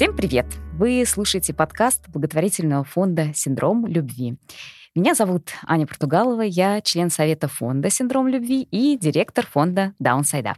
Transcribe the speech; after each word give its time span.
Всем 0.00 0.16
привет! 0.16 0.46
Вы 0.78 1.04
слушаете 1.06 1.52
подкаст 1.52 2.08
благотворительного 2.08 2.84
фонда 2.84 3.34
«Синдром 3.34 3.84
любви». 3.84 4.38
Меня 4.94 5.14
зовут 5.14 5.50
Аня 5.66 5.86
Португалова, 5.86 6.40
я 6.40 6.80
член 6.80 7.10
совета 7.10 7.48
фонда 7.48 7.90
«Синдром 7.90 8.26
любви» 8.26 8.62
и 8.62 8.96
директор 8.96 9.46
фонда 9.46 9.92
Up. 10.02 10.56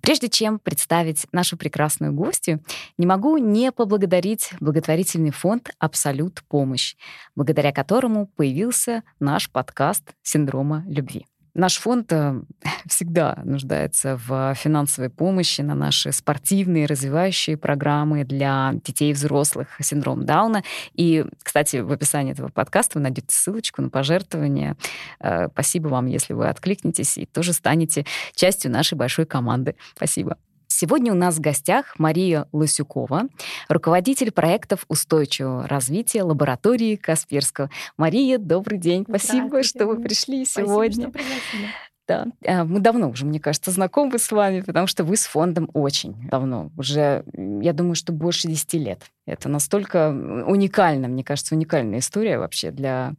Прежде 0.00 0.30
чем 0.30 0.58
представить 0.58 1.26
нашу 1.30 1.58
прекрасную 1.58 2.14
гостью, 2.14 2.64
не 2.96 3.04
могу 3.04 3.36
не 3.36 3.70
поблагодарить 3.70 4.54
благотворительный 4.60 5.30
фонд 5.30 5.68
«Абсолют 5.78 6.42
помощь», 6.48 6.96
благодаря 7.36 7.70
которому 7.70 8.28
появился 8.28 9.02
наш 9.20 9.50
подкаст 9.50 10.14
«Синдрома 10.22 10.84
любви». 10.86 11.26
Наш 11.54 11.76
фонд 11.76 12.12
э, 12.12 12.40
всегда 12.86 13.40
нуждается 13.44 14.18
в 14.26 14.54
финансовой 14.54 15.08
помощи 15.08 15.60
на 15.60 15.74
наши 15.74 16.10
спортивные 16.10 16.86
развивающие 16.86 17.56
программы 17.56 18.24
для 18.24 18.72
детей 18.84 19.10
и 19.10 19.14
взрослых 19.14 19.68
с 19.78 19.86
синдромом 19.86 20.26
Дауна. 20.26 20.64
И, 20.94 21.24
кстати, 21.42 21.76
в 21.76 21.92
описании 21.92 22.32
этого 22.32 22.48
подкаста 22.48 22.98
вы 22.98 23.02
найдете 23.02 23.28
ссылочку 23.30 23.82
на 23.82 23.90
пожертвование. 23.90 24.76
Э, 25.20 25.48
спасибо 25.48 25.88
вам, 25.88 26.06
если 26.06 26.32
вы 26.32 26.48
откликнетесь 26.48 27.16
и 27.18 27.26
тоже 27.26 27.52
станете 27.52 28.04
частью 28.34 28.72
нашей 28.72 28.94
большой 28.94 29.26
команды. 29.26 29.76
Спасибо. 29.94 30.36
Сегодня 30.84 31.12
у 31.12 31.16
нас 31.16 31.36
в 31.36 31.40
гостях 31.40 31.98
Мария 31.98 32.46
Лосюкова, 32.52 33.28
руководитель 33.70 34.30
проектов 34.30 34.84
устойчивого 34.88 35.66
развития 35.66 36.24
лаборатории 36.24 36.96
Касперского. 36.96 37.70
Мария, 37.96 38.36
добрый 38.36 38.76
день. 38.76 39.06
Спасибо, 39.08 39.62
что 39.62 39.86
вы 39.86 40.02
пришли 40.02 40.44
сегодня. 40.44 41.08
Спасибо, 41.08 41.68
Да, 42.06 42.26
э, 42.42 42.64
мы 42.64 42.80
давно 42.80 43.08
уже, 43.08 43.24
мне 43.24 43.40
кажется, 43.40 43.70
знакомы 43.70 44.18
с 44.18 44.30
вами, 44.30 44.60
потому 44.60 44.86
что 44.86 45.04
вы 45.04 45.16
с 45.16 45.24
фондом 45.24 45.70
очень 45.72 46.28
давно. 46.28 46.70
Уже, 46.76 47.24
я 47.32 47.72
думаю, 47.72 47.94
что 47.94 48.12
больше 48.12 48.46
10 48.46 48.74
лет. 48.74 49.04
Это 49.24 49.48
настолько 49.48 50.10
уникально, 50.10 51.08
мне 51.08 51.24
кажется, 51.24 51.54
уникальная 51.54 52.00
история 52.00 52.38
вообще 52.38 52.70
для 52.70 53.14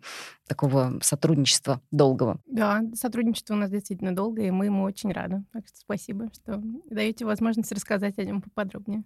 такого 0.48 1.00
сотрудничества 1.02 1.82
долгого. 1.92 2.40
Да, 2.46 2.82
сотрудничество 2.94 3.54
у 3.54 3.58
нас 3.58 3.70
действительно 3.70 4.16
долгое, 4.16 4.48
и 4.48 4.52
мы 4.52 4.66
ему 4.66 4.84
очень 4.84 5.12
рады. 5.12 5.44
Так 5.52 5.68
что 5.68 5.78
спасибо, 5.78 6.30
что 6.34 6.62
даете 6.90 7.26
возможность 7.26 7.72
рассказать 7.72 8.18
о 8.18 8.24
нем 8.24 8.42
поподробнее. 8.42 9.04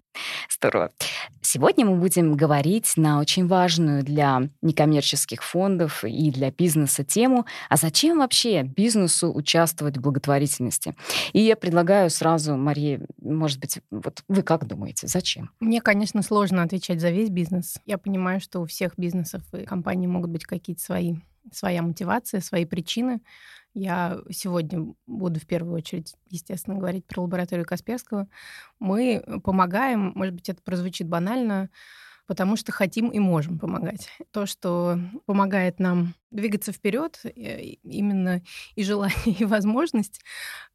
Здорово. 0.49 0.91
Сегодня 1.41 1.85
мы 1.85 1.95
будем 1.95 2.35
говорить 2.35 2.93
на 2.97 3.19
очень 3.19 3.47
важную 3.47 4.03
для 4.03 4.49
некоммерческих 4.61 5.43
фондов 5.43 6.03
и 6.03 6.31
для 6.31 6.51
бизнеса 6.51 7.03
тему, 7.03 7.45
а 7.69 7.77
зачем 7.77 8.19
вообще 8.19 8.63
бизнесу 8.63 9.31
участвовать 9.33 9.97
в 9.97 10.01
благотворительности? 10.01 10.95
И 11.33 11.39
я 11.39 11.55
предлагаю 11.55 12.09
сразу, 12.09 12.57
Мария, 12.57 13.05
может 13.21 13.59
быть, 13.59 13.79
вот 13.89 14.23
вы 14.27 14.41
как 14.41 14.67
думаете, 14.67 15.07
зачем? 15.07 15.51
Мне, 15.59 15.81
конечно, 15.81 16.21
сложно 16.21 16.63
отвечать 16.63 16.99
за 16.99 17.09
весь 17.09 17.29
бизнес. 17.29 17.79
Я 17.85 17.97
понимаю, 17.97 18.41
что 18.41 18.59
у 18.59 18.65
всех 18.65 18.93
бизнесов 18.97 19.41
и 19.53 19.65
компаний 19.65 20.07
могут 20.07 20.31
быть 20.31 20.45
какие-то 20.45 20.81
свои 20.81 21.15
своя 21.53 21.81
мотивация, 21.81 22.41
свои 22.41 22.65
причины. 22.65 23.21
Я 23.73 24.19
сегодня 24.31 24.93
буду 25.05 25.39
в 25.39 25.45
первую 25.45 25.75
очередь, 25.75 26.15
естественно, 26.29 26.77
говорить 26.77 27.05
про 27.05 27.21
лабораторию 27.21 27.65
Касперского. 27.65 28.27
Мы 28.79 29.23
помогаем, 29.43 30.11
может 30.15 30.33
быть, 30.33 30.49
это 30.49 30.61
прозвучит 30.63 31.07
банально, 31.07 31.69
потому 32.29 32.55
что 32.55 32.71
хотим 32.71 33.09
и 33.09 33.17
можем 33.17 33.57
помогать. 33.57 34.07
То, 34.31 34.45
что 34.45 34.99
помогает 35.25 35.79
нам 35.79 36.13
двигаться 36.29 36.71
вперед, 36.71 37.19
э, 37.23 37.61
именно 37.81 38.43
и 38.75 38.83
желание, 38.83 39.15
и 39.39 39.45
возможность. 39.45 40.21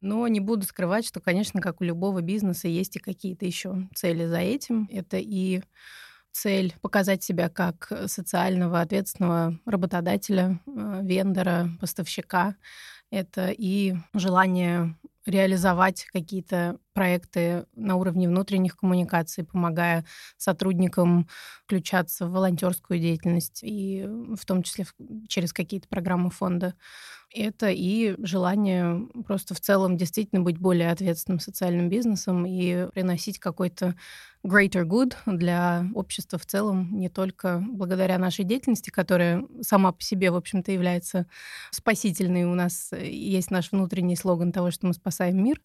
Но 0.01 0.27
не 0.27 0.41
буду 0.41 0.65
скрывать, 0.65 1.05
что, 1.07 1.21
конечно, 1.21 1.61
как 1.61 1.79
у 1.79 1.85
любого 1.85 2.21
бизнеса, 2.21 2.67
есть 2.67 2.97
и 2.97 2.99
какие-то 2.99 3.45
еще 3.45 3.87
цели 3.95 4.25
за 4.25 4.39
этим. 4.39 4.89
Это 4.91 5.15
и 5.17 5.61
цель 6.35 6.75
показать 6.81 7.23
себя 7.23 7.47
как 7.47 7.91
социального 8.07 8.81
ответственного 8.81 9.57
работодателя, 9.65 10.59
э, 10.67 10.99
вендора, 11.01 11.69
поставщика. 11.79 12.55
Это 13.09 13.51
и 13.51 13.95
желание 14.13 14.97
реализовать 15.25 16.05
какие-то 16.11 16.77
проекты 16.93 17.65
на 17.75 17.95
уровне 17.95 18.27
внутренних 18.27 18.77
коммуникаций, 18.77 19.43
помогая 19.43 20.05
сотрудникам 20.37 21.27
включаться 21.65 22.27
в 22.27 22.31
волонтерскую 22.31 22.99
деятельность 22.99 23.61
и 23.63 24.05
в 24.05 24.45
том 24.45 24.61
числе 24.61 24.85
через 25.27 25.51
какие-то 25.51 25.87
программы 25.87 26.29
фонда. 26.29 26.75
Это 27.33 27.69
и 27.69 28.15
желание 28.23 29.07
просто 29.25 29.55
в 29.55 29.59
целом 29.59 29.97
действительно 29.97 30.41
быть 30.41 30.57
более 30.59 30.91
ответственным 30.91 31.39
социальным 31.39 31.89
бизнесом 31.89 32.45
и 32.45 32.87
приносить 32.91 33.39
какой-то 33.39 33.95
greater 34.45 34.85
good 34.85 35.15
для 35.25 35.85
общества 35.95 36.37
в 36.37 36.45
целом, 36.45 36.97
не 36.97 37.09
только 37.09 37.63
благодаря 37.67 38.17
нашей 38.17 38.45
деятельности, 38.45 38.89
которая 38.89 39.43
сама 39.61 39.91
по 39.91 40.01
себе, 40.01 40.31
в 40.31 40.35
общем-то, 40.35 40.71
является 40.71 41.27
спасительной. 41.71 42.43
У 42.45 42.53
нас 42.53 42.91
есть 42.93 43.51
наш 43.51 43.71
внутренний 43.71 44.15
слоган 44.15 44.51
того, 44.51 44.71
что 44.71 44.87
мы 44.87 44.93
спасаем 44.93 45.43
мир 45.43 45.61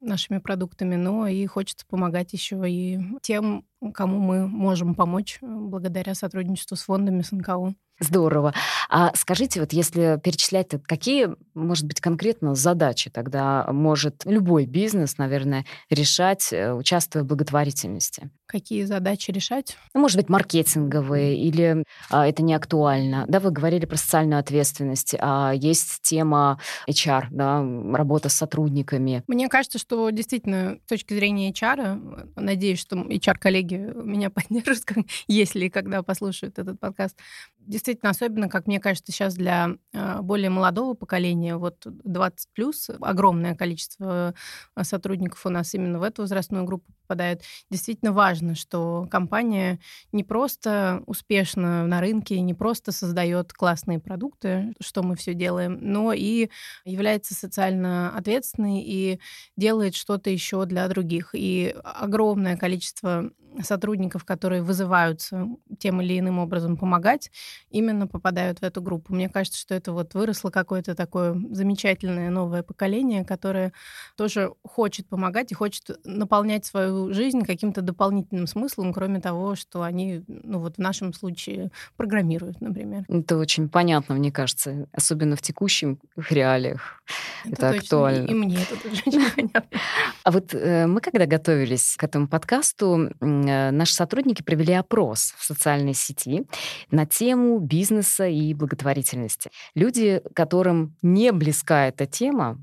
нашими 0.00 0.38
продуктами, 0.38 0.96
но 0.96 1.26
и 1.26 1.46
хочется 1.46 1.86
помогать 1.86 2.32
еще 2.32 2.62
и 2.68 3.00
тем, 3.22 3.64
кому 3.94 4.18
мы 4.18 4.46
можем 4.46 4.94
помочь 4.94 5.38
благодаря 5.40 6.14
сотрудничеству 6.14 6.76
с 6.76 6.82
фондами, 6.82 7.22
с 7.22 7.32
НКО. 7.32 7.74
Здорово. 8.02 8.52
А 8.88 9.12
скажите, 9.14 9.60
вот 9.60 9.72
если 9.72 10.20
перечислять, 10.22 10.70
какие, 10.86 11.28
может 11.54 11.86
быть, 11.86 12.00
конкретно 12.00 12.54
задачи 12.54 13.10
тогда 13.10 13.66
может 13.70 14.22
любой 14.24 14.66
бизнес, 14.66 15.18
наверное, 15.18 15.64
решать, 15.88 16.52
э, 16.52 16.72
участвуя 16.72 17.22
в 17.22 17.26
благотворительности? 17.26 18.30
Какие 18.46 18.84
задачи 18.84 19.30
решать? 19.30 19.78
Ну, 19.94 20.00
может 20.00 20.16
быть, 20.18 20.28
маркетинговые 20.28 21.38
или 21.38 21.84
а, 22.10 22.26
это 22.26 22.42
не 22.42 22.52
актуально. 22.52 23.24
Да, 23.28 23.40
вы 23.40 23.50
говорили 23.50 23.86
про 23.86 23.96
социальную 23.96 24.40
ответственность, 24.40 25.14
а 25.18 25.52
есть 25.54 26.02
тема 26.02 26.58
HR, 26.86 27.28
да, 27.30 27.64
работа 27.96 28.28
с 28.28 28.34
сотрудниками. 28.34 29.22
Мне 29.26 29.48
кажется, 29.48 29.78
что 29.78 30.10
действительно 30.10 30.78
с 30.84 30.88
точки 30.88 31.14
зрения 31.14 31.50
HR, 31.50 32.30
надеюсь, 32.36 32.80
что 32.80 32.96
HR-коллеги 32.96 33.92
меня 34.02 34.28
поддержат, 34.30 34.84
если 35.28 35.66
и 35.66 35.70
когда 35.70 36.02
послушают 36.02 36.58
этот 36.58 36.78
подкаст, 36.78 37.16
действительно, 37.58 37.91
особенно, 38.02 38.48
как 38.48 38.66
мне 38.66 38.80
кажется, 38.80 39.12
сейчас 39.12 39.34
для 39.34 39.76
а, 39.94 40.22
более 40.22 40.50
молодого 40.50 40.94
поколения, 40.94 41.56
вот 41.56 41.76
20 41.84 42.48
плюс, 42.52 42.90
огромное 43.00 43.54
количество 43.54 44.34
а, 44.74 44.84
сотрудников 44.84 45.44
у 45.46 45.48
нас 45.48 45.74
именно 45.74 45.98
в 45.98 46.02
эту 46.02 46.22
возрастную 46.22 46.64
группу 46.64 46.92
попадает. 47.12 47.42
Действительно 47.70 48.12
важно, 48.12 48.54
что 48.54 49.06
компания 49.10 49.78
не 50.12 50.24
просто 50.24 51.02
успешна 51.06 51.86
на 51.86 52.00
рынке, 52.00 52.40
не 52.40 52.54
просто 52.54 52.90
создает 52.90 53.52
классные 53.52 53.98
продукты, 53.98 54.72
что 54.80 55.02
мы 55.02 55.14
все 55.16 55.34
делаем, 55.34 55.78
но 55.80 56.12
и 56.14 56.48
является 56.84 57.34
социально 57.34 58.16
ответственной 58.16 58.80
и 58.80 59.20
делает 59.56 59.94
что-то 59.94 60.30
еще 60.30 60.64
для 60.64 60.88
других. 60.88 61.30
И 61.34 61.74
огромное 61.84 62.56
количество 62.56 63.30
сотрудников, 63.60 64.24
которые 64.24 64.62
вызываются 64.62 65.46
тем 65.78 66.00
или 66.00 66.18
иным 66.18 66.38
образом 66.38 66.76
помогать, 66.76 67.30
именно 67.70 68.06
попадают 68.06 68.60
в 68.60 68.62
эту 68.62 68.80
группу. 68.80 69.12
Мне 69.14 69.28
кажется, 69.28 69.60
что 69.60 69.74
это 69.74 69.92
вот 69.92 70.14
выросло 70.14 70.50
какое-то 70.50 70.94
такое 70.94 71.34
замечательное 71.50 72.30
новое 72.30 72.62
поколение, 72.62 73.24
которое 73.24 73.72
тоже 74.16 74.52
хочет 74.64 75.08
помогать 75.08 75.52
и 75.52 75.54
хочет 75.54 75.90
наполнять 76.04 76.64
свою 76.64 77.01
жизнь 77.10 77.42
каким-то 77.42 77.82
дополнительным 77.82 78.46
смыслом, 78.46 78.92
кроме 78.92 79.20
того, 79.20 79.54
что 79.54 79.82
они, 79.82 80.24
ну 80.26 80.58
вот 80.58 80.76
в 80.76 80.78
нашем 80.78 81.12
случае, 81.12 81.70
программируют, 81.96 82.60
например. 82.60 83.04
Это 83.08 83.36
очень 83.36 83.68
понятно, 83.68 84.14
мне 84.14 84.30
кажется, 84.30 84.86
особенно 84.92 85.36
в 85.36 85.42
текущих 85.42 85.96
реалиях. 86.30 87.02
Это, 87.44 87.66
это 87.66 87.70
актуально. 87.70 88.26
И, 88.26 88.30
и 88.30 88.34
мне 88.34 88.56
это 88.56 88.76
тоже 88.82 89.02
очень 89.06 89.30
понятно. 89.36 89.78
А 90.24 90.30
вот 90.30 90.54
э, 90.54 90.86
мы 90.86 91.00
когда 91.00 91.26
готовились 91.26 91.96
к 91.96 92.04
этому 92.04 92.28
подкасту, 92.28 93.10
Э, 93.52 93.70
наши 93.70 93.94
сотрудники 93.94 94.42
провели 94.42 94.74
опрос 94.74 95.34
в 95.36 95.44
социальной 95.44 95.94
сети 95.94 96.44
на 96.90 97.06
тему 97.06 97.58
бизнеса 97.58 98.26
и 98.26 98.54
благотворительности. 98.54 99.50
Люди, 99.74 100.22
которым 100.34 100.96
не 101.02 101.32
близка 101.32 101.88
эта 101.88 102.06
тема, 102.06 102.58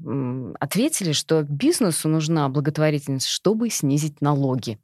ответили, 0.59 1.11
что 1.11 1.43
бизнесу 1.43 2.09
нужна 2.09 2.49
благотворительность, 2.49 3.27
чтобы 3.27 3.69
снизить 3.69 4.18
налоги. 4.21 4.79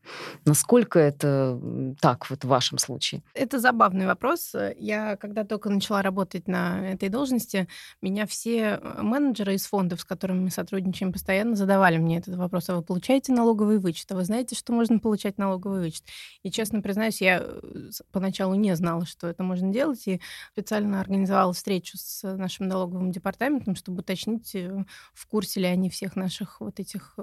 Насколько 0.46 1.00
это 1.00 1.60
так 2.02 2.30
вот 2.30 2.44
в 2.44 2.48
вашем 2.48 2.78
случае? 2.78 3.24
Это 3.34 3.60
забавный 3.60 4.06
вопрос. 4.06 4.54
Я, 4.78 5.16
когда 5.18 5.44
только 5.44 5.70
начала 5.70 6.02
работать 6.02 6.48
на 6.48 6.92
этой 6.92 7.10
должности, 7.10 7.68
меня 8.02 8.26
все 8.26 8.80
э, 8.82 9.02
менеджеры 9.02 9.56
из 9.56 9.66
фондов, 9.66 10.02
с 10.02 10.06
которыми 10.06 10.46
мы 10.46 10.50
сотрудничаем, 10.52 11.12
постоянно 11.12 11.56
задавали 11.56 11.98
мне 11.98 12.18
этот 12.18 12.36
вопрос. 12.36 12.70
А 12.70 12.76
вы 12.76 12.82
получаете 12.82 13.34
налоговый 13.34 13.80
вычет? 13.80 14.12
А 14.12 14.16
вы 14.16 14.24
знаете, 14.24 14.56
что 14.56 14.74
можно 14.74 15.00
получать 15.00 15.38
налоговый 15.38 15.82
вычет? 15.82 16.04
И, 16.44 16.52
честно 16.52 16.82
признаюсь, 16.82 17.22
я 17.22 17.42
э, 17.42 17.90
поначалу 18.12 18.56
не 18.56 18.76
знала, 18.76 19.06
что 19.06 19.28
это 19.28 19.44
можно 19.44 19.72
делать, 19.72 20.08
и 20.08 20.22
специально 20.52 21.00
организовала 21.00 21.54
встречу 21.54 21.98
с 21.98 22.24
нашим 22.24 22.68
налоговым 22.68 23.12
департаментом, 23.12 23.76
чтобы 23.76 24.00
уточнить, 24.00 24.56
э, 24.56 24.86
в 25.14 25.28
курсе 25.28 25.62
ли 25.62 25.68
они 25.68 25.90
всех 25.90 26.16
наших 26.16 26.62
вот 26.62 26.80
этих 26.80 27.14
э, 27.18 27.22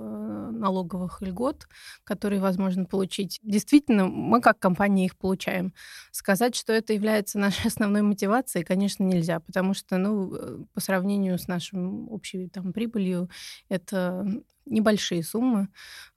налоговых 0.52 1.20
льгот, 1.20 1.68
которые 2.04 2.40
возможно 2.40 2.84
получить. 2.84 3.38
Действительно, 3.42 4.06
мы 4.06 4.40
как 4.40 4.58
компания 4.58 5.06
их 5.06 5.16
получаем. 5.16 5.72
Сказать, 6.10 6.54
что 6.54 6.72
это 6.72 6.92
является 6.92 7.38
нашей 7.38 7.66
основной 7.68 8.02
мотивацией, 8.02 8.64
конечно, 8.64 9.04
нельзя, 9.04 9.40
потому 9.40 9.74
что, 9.74 9.98
ну, 9.98 10.34
э, 10.34 10.58
по 10.74 10.80
сравнению 10.80 11.38
с 11.38 11.48
нашим 11.48 12.10
общей 12.10 12.48
там 12.48 12.72
прибылью, 12.72 13.28
это 13.68 14.26
небольшие 14.66 15.22
суммы. 15.22 15.68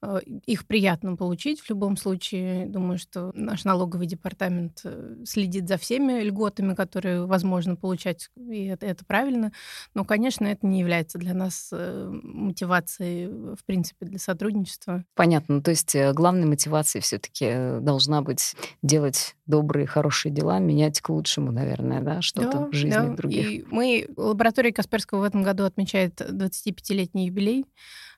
Э, 0.01 0.19
их 0.45 0.65
приятно 0.67 1.15
получить 1.15 1.61
в 1.61 1.69
любом 1.69 1.97
случае. 1.97 2.67
Думаю, 2.67 2.97
что 2.97 3.31
наш 3.33 3.63
налоговый 3.63 4.07
департамент 4.07 4.81
э, 4.83 5.23
следит 5.25 5.67
за 5.67 5.77
всеми 5.77 6.21
льготами, 6.21 6.73
которые 6.73 7.25
возможно 7.25 7.75
получать, 7.75 8.29
и 8.35 8.65
это, 8.65 8.85
это 8.85 9.05
правильно. 9.05 9.51
Но, 9.93 10.05
конечно, 10.05 10.45
это 10.45 10.65
не 10.67 10.79
является 10.79 11.17
для 11.17 11.33
нас 11.33 11.69
э, 11.71 12.09
мотивацией, 12.11 13.55
в 13.55 13.63
принципе, 13.65 14.05
для 14.05 14.19
сотрудничества. 14.19 15.03
Понятно. 15.15 15.55
Ну, 15.55 15.61
то 15.61 15.71
есть 15.71 15.95
главной 16.13 16.45
мотивацией 16.45 17.01
все 17.01 17.19
таки 17.19 17.79
должна 17.81 18.21
быть 18.21 18.55
делать 18.81 19.35
добрые, 19.45 19.87
хорошие 19.87 20.31
дела, 20.31 20.59
менять 20.59 21.01
к 21.01 21.09
лучшему, 21.09 21.51
наверное, 21.51 22.01
да, 22.01 22.21
что-то 22.21 22.59
да, 22.59 22.67
в 22.67 22.73
жизни 22.73 22.91
да. 22.91 23.09
других. 23.09 23.45
И 23.49 23.65
мы, 23.69 24.07
лаборатория 24.17 24.73
Касперского 24.73 25.19
в 25.19 25.23
этом 25.23 25.43
году 25.43 25.65
отмечает 25.65 26.19
25-летний 26.21 27.27
юбилей. 27.27 27.65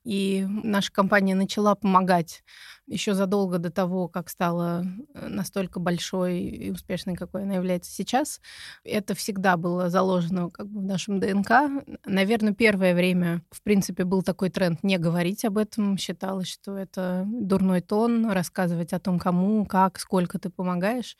И 0.03 0.45
наша 0.47 0.91
компания 0.91 1.35
начала 1.35 1.75
помогать 1.75 2.43
еще 2.87 3.13
задолго 3.13 3.57
до 3.57 3.69
того, 3.69 4.07
как 4.07 4.29
стала 4.29 4.85
э, 5.13 5.27
настолько 5.27 5.79
большой 5.79 6.39
и 6.39 6.71
успешной, 6.71 7.15
какой 7.15 7.43
она 7.43 7.55
является 7.55 7.91
сейчас. 7.91 8.39
Это 8.83 9.13
всегда 9.13 9.57
было 9.57 9.89
заложено 9.89 10.49
как 10.49 10.67
бы 10.67 10.79
в 10.79 10.83
нашем 10.85 11.19
ДНК. 11.19 11.51
Наверное, 12.05 12.53
первое 12.53 12.95
время, 12.95 13.43
в 13.51 13.61
принципе, 13.61 14.05
был 14.05 14.23
такой 14.23 14.49
тренд 14.49 14.83
не 14.83 14.97
говорить 14.97 15.43
об 15.43 15.57
этом. 15.57 15.97
Считалось, 15.97 16.47
что 16.47 16.77
это 16.77 17.25
дурной 17.27 17.81
тон, 17.81 18.31
рассказывать 18.31 18.93
о 18.93 18.99
том, 18.99 19.19
кому, 19.19 19.65
как, 19.65 19.99
сколько 19.99 20.39
ты 20.39 20.49
помогаешь. 20.49 21.17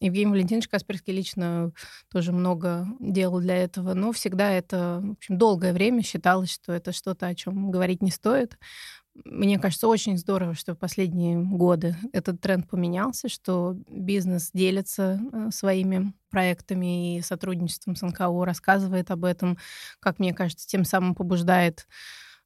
Евгений 0.00 0.30
Валентинович 0.30 0.68
Касперский 0.68 1.12
лично 1.12 1.72
тоже 2.12 2.32
много 2.32 2.86
делал 3.00 3.40
для 3.40 3.56
этого, 3.56 3.94
но 3.94 4.12
всегда 4.12 4.50
это, 4.50 5.00
в 5.02 5.10
общем, 5.12 5.36
долгое 5.36 5.72
время 5.72 6.02
считалось, 6.02 6.52
что 6.52 6.72
это 6.72 6.92
что-то, 6.92 7.26
о 7.26 7.34
чем 7.34 7.70
говорить 7.70 8.02
не 8.02 8.10
стоит. 8.10 8.56
Мне 9.24 9.58
кажется, 9.58 9.88
очень 9.88 10.16
здорово, 10.16 10.54
что 10.54 10.74
в 10.74 10.78
последние 10.78 11.38
годы 11.38 11.96
этот 12.12 12.40
тренд 12.40 12.68
поменялся, 12.68 13.28
что 13.28 13.76
бизнес 13.88 14.50
делится 14.52 15.20
э, 15.32 15.50
своими 15.50 16.12
проектами 16.30 17.16
и 17.16 17.22
сотрудничеством 17.22 17.96
с 17.96 18.02
НКО, 18.02 18.44
рассказывает 18.44 19.10
об 19.10 19.24
этом, 19.24 19.58
как 20.00 20.18
мне 20.18 20.32
кажется, 20.32 20.66
тем 20.66 20.84
самым 20.84 21.14
побуждает 21.14 21.86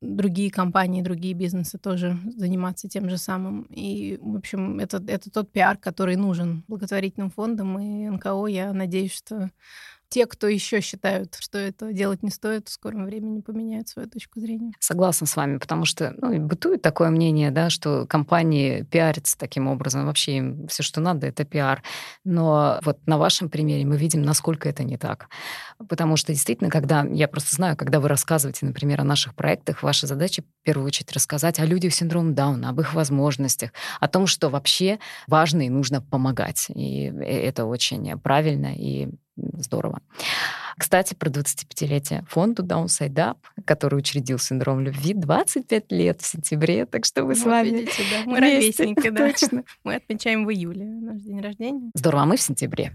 другие 0.03 0.51
компании, 0.51 1.01
другие 1.01 1.35
бизнесы 1.35 1.79
тоже 1.79 2.19
заниматься 2.37 2.89
тем 2.89 3.09
же 3.09 3.19
самым. 3.19 3.63
И, 3.71 4.19
в 4.21 4.37
общем, 4.37 4.81
это, 4.81 5.03
это 5.07 5.31
тот 5.31 5.51
пиар, 5.51 5.77
который 5.79 6.17
нужен 6.17 6.65
благотворительным 6.69 7.31
фондам 7.31 7.79
и 7.79 8.09
НКО. 8.09 8.47
Я 8.47 8.73
надеюсь, 8.73 9.15
что 9.15 9.51
те, 10.13 10.27
кто 10.27 10.47
еще 10.47 10.83
считают, 10.83 11.37
что 11.41 11.57
это 11.57 11.91
делать 11.91 12.23
не 12.23 12.29
стоит, 12.29 12.69
в 12.69 12.73
скором 12.73 13.07
времени 13.07 13.41
поменяют 13.41 13.89
свою 13.89 14.11
точку 14.11 14.41
зрения. 14.41 14.73
Согласна 14.79 15.27
с 15.27 15.35
вами, 15.37 15.57
потому 15.57 15.87
что 15.87 16.15
ну, 16.19 16.39
бытует 16.39 16.83
такое 16.83 17.09
мнение, 17.09 17.51
да, 17.51 17.71
что 17.71 18.07
компании 18.07 18.83
пиарятся 18.83 19.39
таким 19.39 19.69
образом. 19.69 20.05
Вообще 20.05 20.37
им 20.37 20.69
все, 20.69 20.83
что 20.83 21.01
надо, 21.01 21.27
это 21.27 21.47
пиар. 21.47 21.83
Но 22.25 22.79
вот 22.83 22.99
на 23.07 23.17
вашем 23.17 23.49
примере 23.49 23.87
мы 23.87 23.97
видим, 23.97 24.21
насколько 24.21 24.69
это 24.69 24.85
не 24.85 24.99
так. 24.99 25.31
Потому 25.89 26.17
что 26.17 26.35
действительно, 26.35 26.69
когда, 26.69 27.07
я 27.11 27.27
просто 27.27 27.57
знаю, 27.57 27.79
когда 27.79 27.99
вы 27.99 28.09
рассказываете, 28.09 28.67
например, 28.67 29.01
о 29.01 29.05
наших 29.05 29.35
проектах, 29.35 29.83
ваша 29.83 30.07
задача 30.07 30.43
в 30.43 30.63
первую 30.63 30.89
очередь 30.89 31.11
рассказать 31.13 31.59
о 31.59 31.65
людях 31.65 31.95
с 31.95 31.97
синдромом 31.97 32.35
Дауна, 32.35 32.69
об 32.69 32.81
их 32.81 32.93
возможностях, 32.93 33.71
о 33.99 34.09
том, 34.09 34.27
что 34.27 34.51
вообще 34.51 34.99
важно 35.27 35.63
и 35.63 35.71
нужно 35.71 36.03
помогать. 36.03 36.67
И 36.69 37.07
э, 37.07 37.49
это 37.49 37.65
очень 37.65 38.19
правильно 38.19 38.75
и 38.77 39.09
здорово. 39.37 40.01
Кстати, 40.79 41.15
про 41.15 41.29
25-летие 41.29 42.25
фонду 42.29 42.63
Downside 42.63 43.15
Up, 43.15 43.37
который 43.65 43.99
учредил 43.99 44.39
синдром 44.39 44.81
любви, 44.81 45.15
25 45.15 45.93
лет 45.93 46.21
в 46.21 46.27
сентябре, 46.27 46.87
так 46.87 47.05
что 47.05 47.23
вы 47.23 47.35
вот, 47.35 47.39
с 47.39 47.45
вами 47.45 47.69
видите, 47.69 48.03
да. 48.11 48.31
Мы 48.31 48.41
ровесники, 48.41 49.09
да. 49.11 49.31
Точно. 49.31 49.65
Мы 49.85 49.97
отмечаем 49.97 50.47
в 50.47 50.51
июле 50.51 50.85
наш 50.85 51.21
день 51.21 51.41
рождения. 51.41 51.91
Здорово, 51.95 52.23
а 52.23 52.27
мы 52.27 52.37
в 52.37 52.41
сентябре. 52.41 52.93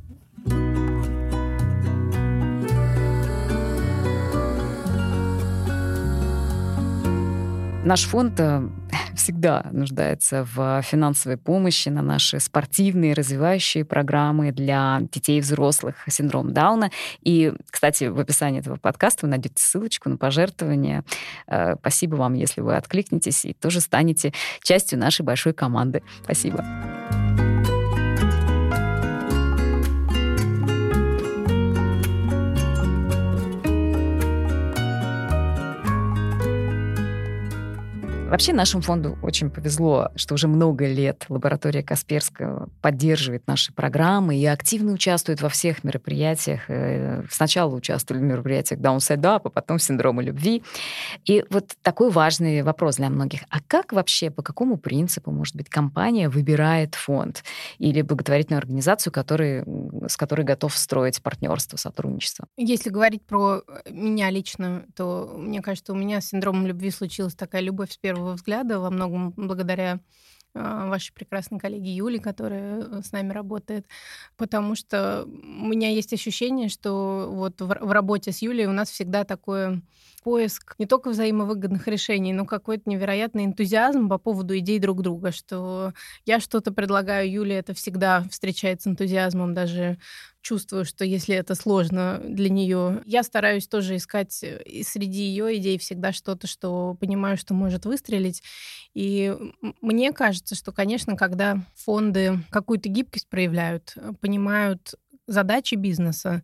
Наш 7.88 8.04
фонд 8.04 8.38
э, 8.42 8.68
всегда 9.16 9.66
нуждается 9.72 10.45
в 10.54 10.81
финансовой 10.81 11.38
помощи 11.38 11.88
на 11.88 12.01
наши 12.01 12.42
спортивные 12.42 13.13
развивающие 13.13 13.86
программы 13.86 14.51
для 14.51 15.00
детей 15.13 15.38
и 15.38 15.42
взрослых 15.42 15.95
с 16.06 16.16
синдромом 16.16 16.51
Дауна. 16.51 16.92
И, 17.22 17.54
кстати, 17.72 18.04
в 18.04 18.19
описании 18.19 18.60
этого 18.60 18.75
подкаста 18.75 19.25
вы 19.25 19.30
найдете 19.30 19.56
ссылочку 19.56 20.10
на 20.10 20.18
пожертвование. 20.18 21.06
Э, 21.48 21.75
спасибо 21.80 22.16
вам, 22.16 22.34
если 22.34 22.60
вы 22.60 22.75
откликнетесь 22.75 23.45
и 23.45 23.54
тоже 23.54 23.80
станете 23.80 24.34
частью 24.63 25.00
нашей 25.00 25.22
большой 25.22 25.54
команды. 25.54 26.04
Спасибо. 26.25 26.66
Вообще 38.29 38.51
нашему 38.51 38.83
фонду 38.83 39.18
очень 39.21 39.50
повезло, 39.50 40.09
что 40.18 40.33
уже 40.33 40.50
много 40.50 40.85
лет 40.85 41.25
лаборатория 41.29 41.81
Касперского 41.81 42.69
поддерживает 42.81 43.47
наши 43.47 43.71
программы 43.71 44.35
и 44.35 44.45
активно 44.45 44.91
участвует 44.91 45.41
во 45.41 45.47
всех 45.47 45.85
мероприятиях. 45.85 46.63
Э, 46.68 47.24
сначала 47.31 47.74
участвовали 47.74 48.21
в 48.21 48.25
мероприятиях 48.25 48.81
Downside 48.81 49.21
Up, 49.21 49.41
а 49.45 49.50
потом 49.50 49.79
синдрома 49.79 50.21
любви. 50.21 50.62
И 51.24 51.45
вот 51.50 51.77
такой 51.81 52.12
важный 52.12 52.63
вопрос 52.63 52.97
для 52.97 53.09
многих. 53.09 53.44
А 53.50 53.59
как 53.65 53.94
вообще, 53.94 54.29
по 54.29 54.44
какому 54.44 54.75
принципу, 54.75 55.31
может 55.31 55.56
быть, 55.56 55.69
компания 55.69 56.27
выбирает 56.27 56.95
фонд 56.95 57.45
или 57.77 58.01
благотворительную 58.01 58.59
организацию, 58.59 59.13
который, 59.13 59.63
с 60.06 60.18
которой 60.18 60.44
готов 60.44 60.77
строить 60.77 61.21
партнерство, 61.21 61.77
сотрудничество? 61.77 62.46
Если 62.57 62.89
говорить 62.89 63.22
про 63.24 63.62
меня 63.89 64.29
лично, 64.31 64.84
то 64.98 65.34
мне 65.38 65.62
кажется, 65.62 65.93
у 65.93 65.96
меня 65.96 66.19
с 66.19 66.27
синдромом 66.27 66.67
любви 66.67 66.91
случилась 66.91 67.34
такая 67.34 67.62
любовь 67.62 67.93
с 67.93 67.98
первого 67.98 68.16
первого 68.17 68.33
взгляда, 68.33 68.79
во 68.79 68.89
многом 68.89 69.33
благодаря 69.36 70.00
а, 70.53 70.88
вашей 70.88 71.13
прекрасной 71.13 71.59
коллеге 71.59 71.95
Юли, 71.95 72.17
которая 72.17 72.81
э, 72.81 73.01
с 73.03 73.12
нами 73.12 73.31
работает, 73.31 73.86
потому 74.38 74.75
что 74.75 75.25
у 75.25 75.67
меня 75.67 75.89
есть 75.89 76.13
ощущение, 76.13 76.69
что 76.69 77.29
вот 77.31 77.62
в, 77.62 77.67
в 77.67 77.91
работе 77.91 78.31
с 78.31 78.41
Юлей 78.41 78.65
у 78.65 78.71
нас 78.71 78.89
всегда 78.89 79.24
такое 79.24 79.81
поиск 80.27 80.75
не 80.77 80.86
только 80.86 81.12
взаимовыгодных 81.12 81.88
решений, 81.88 82.34
но 82.34 82.46
какой-то 82.46 82.89
невероятный 82.89 83.46
энтузиазм 83.46 84.10
по 84.10 84.17
поводу 84.17 84.57
идей 84.57 84.77
друг 84.77 85.01
друга, 85.01 85.31
что 85.31 85.93
я 86.25 86.41
что-то 86.41 86.74
предлагаю 86.74 87.31
Юле, 87.31 87.55
это 87.55 87.74
всегда 87.74 88.25
встречается 88.29 88.89
энтузиазмом, 88.89 89.53
даже 89.53 89.98
чувствую, 90.41 90.84
что 90.84 91.05
если 91.05 91.34
это 91.34 91.55
сложно 91.55 92.19
для 92.25 92.50
нее, 92.50 93.03
я 93.05 93.24
стараюсь 93.24 93.69
тоже 93.69 93.96
искать 93.96 94.43
э, 94.43 94.84
среди 94.84 95.22
ее 95.22 95.57
идей 95.60 95.77
всегда 95.77 96.12
что-то, 96.12 96.46
что 96.46 96.98
понимаю, 97.00 97.38
что 97.38 97.53
может 97.53 97.86
выстрелить. 97.86 98.43
И 98.93 99.34
мне 99.81 100.12
кажется, 100.12 100.55
что, 100.55 100.74
конечно, 100.74 101.15
когда 101.15 101.63
фонды 101.74 102.43
какую-то 102.50 102.89
гибкость 102.89 103.29
проявляют, 103.29 103.93
э, 103.96 104.12
понимают 104.19 104.96
задачи 105.27 105.75
бизнеса, 105.75 106.43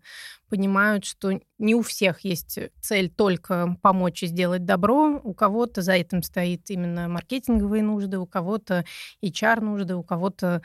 понимают, 0.54 1.04
что 1.04 1.40
не 1.58 1.74
у 1.74 1.82
всех 1.82 2.20
есть 2.20 2.60
цель 2.80 3.10
только 3.10 3.76
помочь 3.82 4.22
и 4.22 4.28
сделать 4.28 4.66
добро. 4.66 5.20
У 5.24 5.34
кого-то 5.34 5.82
за 5.82 5.94
этим 5.94 6.22
стоит 6.22 6.70
именно 6.70 7.08
маркетинговые 7.08 7.82
нужды, 7.82 8.20
у 8.20 8.28
кого-то 8.28 8.86
HR-нужды, 9.24 9.96
у 9.96 10.04
кого-то 10.04 10.62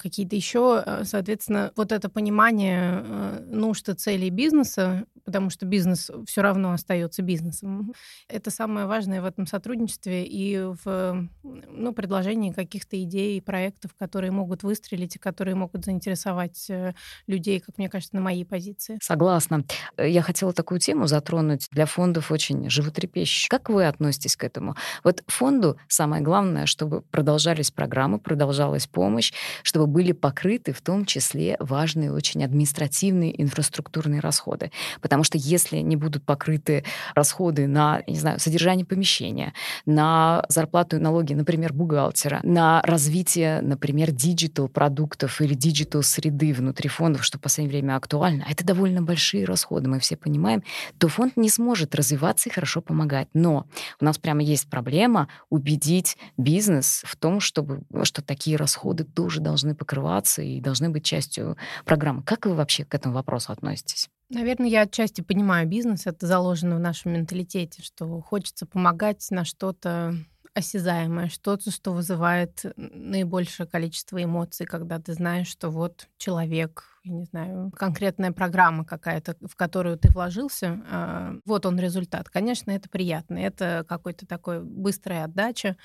какие-то 0.00 0.36
еще. 0.36 0.84
Э, 0.86 1.02
соответственно, 1.04 1.72
вот 1.74 1.90
это 1.90 2.08
понимание 2.08 3.02
э, 3.04 3.44
нужд 3.46 3.88
и 3.88 3.94
целей 3.94 4.30
бизнеса, 4.30 5.04
потому 5.24 5.50
что 5.50 5.66
бизнес 5.66 6.10
все 6.26 6.40
равно 6.40 6.72
остается 6.72 7.22
бизнесом, 7.22 7.92
это 8.28 8.50
самое 8.50 8.86
важное 8.86 9.20
в 9.20 9.24
этом 9.24 9.46
сотрудничестве 9.46 10.24
и 10.24 10.58
в 10.84 11.28
ну, 11.42 11.92
предложении 11.92 12.52
каких-то 12.52 13.02
идей 13.02 13.36
и 13.36 13.40
проектов, 13.40 13.94
которые 13.98 14.30
могут 14.30 14.62
выстрелить 14.62 15.16
и 15.16 15.18
которые 15.18 15.54
могут 15.54 15.84
заинтересовать 15.84 16.70
э, 16.70 16.94
людей, 17.26 17.60
как 17.60 17.78
мне 17.78 17.90
кажется, 17.90 18.14
на 18.14 18.22
моей 18.22 18.44
позиции. 18.44 18.98
Согласна. 19.08 19.64
Э, 19.96 20.08
я 20.08 20.22
хотела 20.22 20.52
такую 20.52 20.80
тему 20.80 21.06
затронуть. 21.06 21.68
Для 21.72 21.84
фондов 21.84 22.30
очень 22.30 22.70
животрепещущая. 22.70 23.48
Как 23.50 23.68
вы 23.68 23.86
относитесь 23.86 24.36
к 24.36 24.44
этому? 24.44 24.76
Вот 25.04 25.22
фонду 25.26 25.76
самое 25.88 26.22
главное, 26.22 26.66
чтобы 26.66 27.02
продолжались 27.02 27.70
программы, 27.70 28.18
продолжалась 28.18 28.86
помощь, 28.86 29.32
чтобы 29.62 29.86
были 29.86 30.12
покрыты 30.12 30.72
в 30.72 30.80
том 30.80 31.04
числе 31.04 31.56
важные 31.58 32.12
очень 32.12 32.44
административные 32.44 33.42
инфраструктурные 33.42 34.20
расходы. 34.20 34.70
Потому 35.00 35.18
Потому 35.18 35.24
что 35.24 35.38
если 35.38 35.78
не 35.78 35.96
будут 35.96 36.22
покрыты 36.22 36.84
расходы 37.12 37.66
на, 37.66 38.02
не 38.06 38.20
знаю, 38.20 38.38
содержание 38.38 38.86
помещения, 38.86 39.52
на 39.84 40.44
зарплату 40.48 40.96
и 40.96 41.00
налоги, 41.00 41.34
например, 41.34 41.72
бухгалтера, 41.72 42.38
на 42.44 42.80
развитие, 42.82 43.60
например, 43.60 44.12
digital 44.12 44.68
продуктов 44.68 45.40
или 45.40 45.54
digital 45.54 46.04
среды 46.04 46.52
внутри 46.52 46.88
фондов, 46.88 47.24
что 47.24 47.38
в 47.38 47.40
последнее 47.40 47.80
время 47.80 47.96
актуально, 47.96 48.44
а 48.46 48.52
это 48.52 48.64
довольно 48.64 48.87
большие 49.00 49.44
расходы, 49.44 49.88
мы 49.88 49.98
все 49.98 50.16
понимаем, 50.16 50.62
то 50.98 51.08
фонд 51.08 51.36
не 51.36 51.48
сможет 51.48 51.94
развиваться 51.94 52.48
и 52.48 52.52
хорошо 52.52 52.80
помогать. 52.80 53.28
Но 53.34 53.66
у 54.00 54.04
нас 54.04 54.18
прямо 54.18 54.42
есть 54.42 54.68
проблема 54.68 55.28
убедить 55.50 56.16
бизнес 56.36 57.02
в 57.04 57.16
том, 57.16 57.40
чтобы, 57.40 57.82
что 58.04 58.22
такие 58.22 58.56
расходы 58.56 59.04
тоже 59.04 59.40
должны 59.40 59.74
покрываться 59.74 60.42
и 60.42 60.60
должны 60.60 60.90
быть 60.90 61.04
частью 61.04 61.56
программы. 61.84 62.22
Как 62.22 62.46
вы 62.46 62.54
вообще 62.54 62.84
к 62.84 62.94
этому 62.94 63.14
вопросу 63.14 63.52
относитесь? 63.52 64.08
Наверное, 64.30 64.68
я 64.68 64.82
отчасти 64.82 65.22
понимаю 65.22 65.66
бизнес, 65.66 66.06
это 66.06 66.26
заложено 66.26 66.76
в 66.76 66.80
нашем 66.80 67.12
менталитете, 67.12 67.82
что 67.82 68.20
хочется 68.20 68.66
помогать 68.66 69.26
на 69.30 69.46
что-то 69.46 70.14
осязаемое, 70.58 71.28
что-то, 71.28 71.70
что 71.70 71.92
вызывает 71.92 72.64
наибольшее 72.76 73.66
количество 73.66 74.22
эмоций, 74.22 74.66
когда 74.66 74.98
ты 74.98 75.14
знаешь, 75.14 75.46
что 75.46 75.70
вот 75.70 76.08
человек 76.18 76.97
я 77.08 77.14
не 77.14 77.24
знаю, 77.24 77.72
конкретная 77.74 78.32
программа 78.32 78.84
какая-то, 78.84 79.36
в 79.46 79.56
которую 79.56 79.98
ты 79.98 80.10
вложился, 80.10 80.82
а, 80.90 81.34
вот 81.44 81.64
он 81.66 81.78
результат. 81.78 82.28
Конечно, 82.28 82.70
это 82.70 82.88
приятно, 82.88 83.38
это 83.38 83.84
какой-то 83.88 84.26
такой 84.26 84.62
быстрая 84.62 85.24
отдача, 85.24 85.76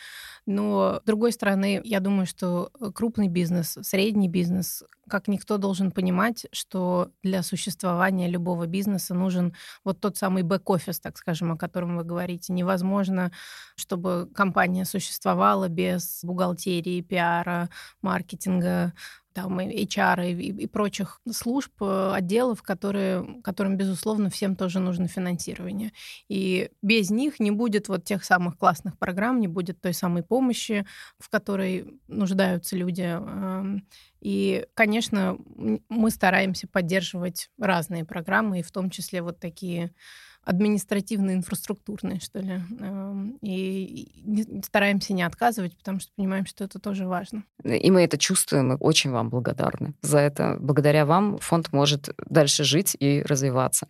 но 0.46 1.00
с 1.01 1.06
другой 1.06 1.32
стороны, 1.32 1.82
я 1.84 2.00
думаю, 2.00 2.25
что 2.25 2.72
крупный 2.94 3.30
бизнес, 3.30 3.77
средний 3.82 4.27
бизнес, 4.27 4.84
как 5.08 5.27
никто 5.27 5.58
должен 5.58 5.92
понимать, 5.92 6.46
что 6.51 7.12
для 7.24 7.44
существования 7.44 8.27
любого 8.27 8.68
бизнеса 8.68 9.13
нужен 9.13 9.53
вот 9.84 10.00
тот 10.00 10.18
самый 10.18 10.44
бэк-офис, 10.44 11.00
так 11.00 11.18
скажем, 11.18 11.51
о 11.51 11.58
котором 11.58 11.98
вы 11.98 12.03
говорите. 12.03 12.53
Невозможно, 12.53 13.32
чтобы 13.75 14.30
компания 14.34 14.86
существовала 14.86 15.68
без 15.68 16.20
бухгалтерии, 16.24 17.01
пиара, 17.01 17.70
маркетинга, 18.01 18.94
там, 19.34 19.60
HR 19.60 20.32
и, 20.32 20.63
и 20.63 20.68
прочих 20.68 21.22
служб, 21.32 21.72
э, 21.82 22.12
отделов, 22.13 22.62
которые, 22.62 23.42
которым, 23.44 23.78
безусловно, 23.78 24.30
всем 24.30 24.56
тоже 24.56 24.80
нужно 24.80 25.08
финансирование. 25.08 25.92
И 26.30 26.70
без 26.82 27.10
них 27.10 27.40
не 27.40 27.52
будет 27.52 27.90
вот 27.90 28.06
тех 28.06 28.24
самых 28.24 28.58
классных 28.58 28.98
программ, 28.98 29.40
не 29.40 29.48
будет 29.48 29.82
той 29.82 29.94
самой 29.94 30.24
помощи, 30.24 30.86
в 31.20 31.30
которой 31.30 32.00
нуждаются 32.08 32.75
люди. 32.75 33.02
Эм, 33.02 33.86
и, 34.22 34.66
конечно, 34.74 35.38
мы 35.90 36.10
стараемся 36.10 36.68
поддерживать 36.68 37.50
разные 37.60 38.06
программы, 38.06 38.60
и 38.60 38.63
в 38.63 38.72
том 38.72 38.90
числе 38.90 39.22
вот 39.22 39.40
такие 39.40 39.92
административно-инфраструктурные, 40.46 42.20
что 42.20 42.40
ли. 42.40 42.62
Эм, 42.80 43.38
и 43.42 43.62
стараемся 44.66 45.14
не 45.14 45.24
отказывать, 45.24 45.78
потому 45.78 46.00
что 46.00 46.12
понимаем, 46.16 46.46
что 46.46 46.64
это 46.64 46.80
тоже 46.80 47.08
важно. 47.08 47.44
И 47.64 47.92
мы 47.92 48.04
это 48.04 48.18
чувствуем, 48.18 48.74
и 48.74 48.78
очень 48.78 49.12
вам 49.12 49.30
благодарны 49.30 49.94
за 50.02 50.20
это. 50.20 50.58
Благодаря 50.60 51.06
вам 51.06 51.38
фонд 51.40 51.72
может 51.72 52.10
дальше 52.30 52.64
жить 52.64 52.96
и 53.00 53.22
развиваться. 53.24 53.88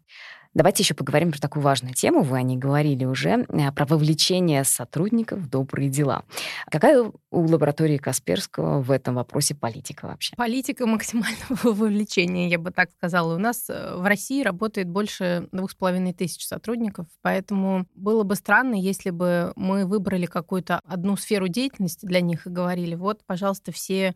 Давайте 0.53 0.83
еще 0.83 0.93
поговорим 0.93 1.31
про 1.31 1.39
такую 1.39 1.63
важную 1.63 1.95
тему. 1.95 2.21
Вы 2.21 2.37
о 2.37 2.41
ней 2.43 2.57
говорили 2.57 3.05
уже, 3.05 3.45
э, 3.49 3.71
про 3.71 3.85
вовлечение 3.85 4.63
сотрудников 4.63 5.39
в 5.39 5.49
добрые 5.49 5.89
дела. 5.89 6.23
Какая 6.69 7.11
у 7.31 7.45
лаборатории 7.47 7.97
Касперского 7.97 8.81
в 8.81 8.91
этом 8.91 9.15
вопросе 9.15 9.55
политика 9.55 10.05
вообще? 10.05 10.35
Политика 10.35 10.85
максимального 10.85 11.57
вовлечения, 11.63 12.49
я 12.49 12.59
бы 12.59 12.69
так 12.69 12.91
сказала. 12.91 13.35
У 13.35 13.39
нас 13.39 13.67
э, 13.69 13.95
в 13.95 14.05
России 14.05 14.43
работает 14.43 14.87
больше 14.87 15.47
двух 15.51 15.71
с 15.71 15.75
половиной 15.75 16.13
тысяч 16.13 16.45
сотрудников, 16.45 17.07
поэтому 17.23 17.87
было 17.95 18.23
бы 18.23 18.35
странно, 18.35 18.75
если 18.75 19.09
бы 19.09 19.53
мы 19.55 19.87
выбрали 19.87 20.27
какую-то 20.27 20.81
одну 20.85 21.17
сферу 21.17 21.47
деятельности 21.47 22.05
для 22.05 22.21
них 22.21 22.45
и 22.45 22.51
говорили, 22.51 22.93
вот, 22.93 23.21
пожалуйста, 23.25 23.71
все 23.71 24.13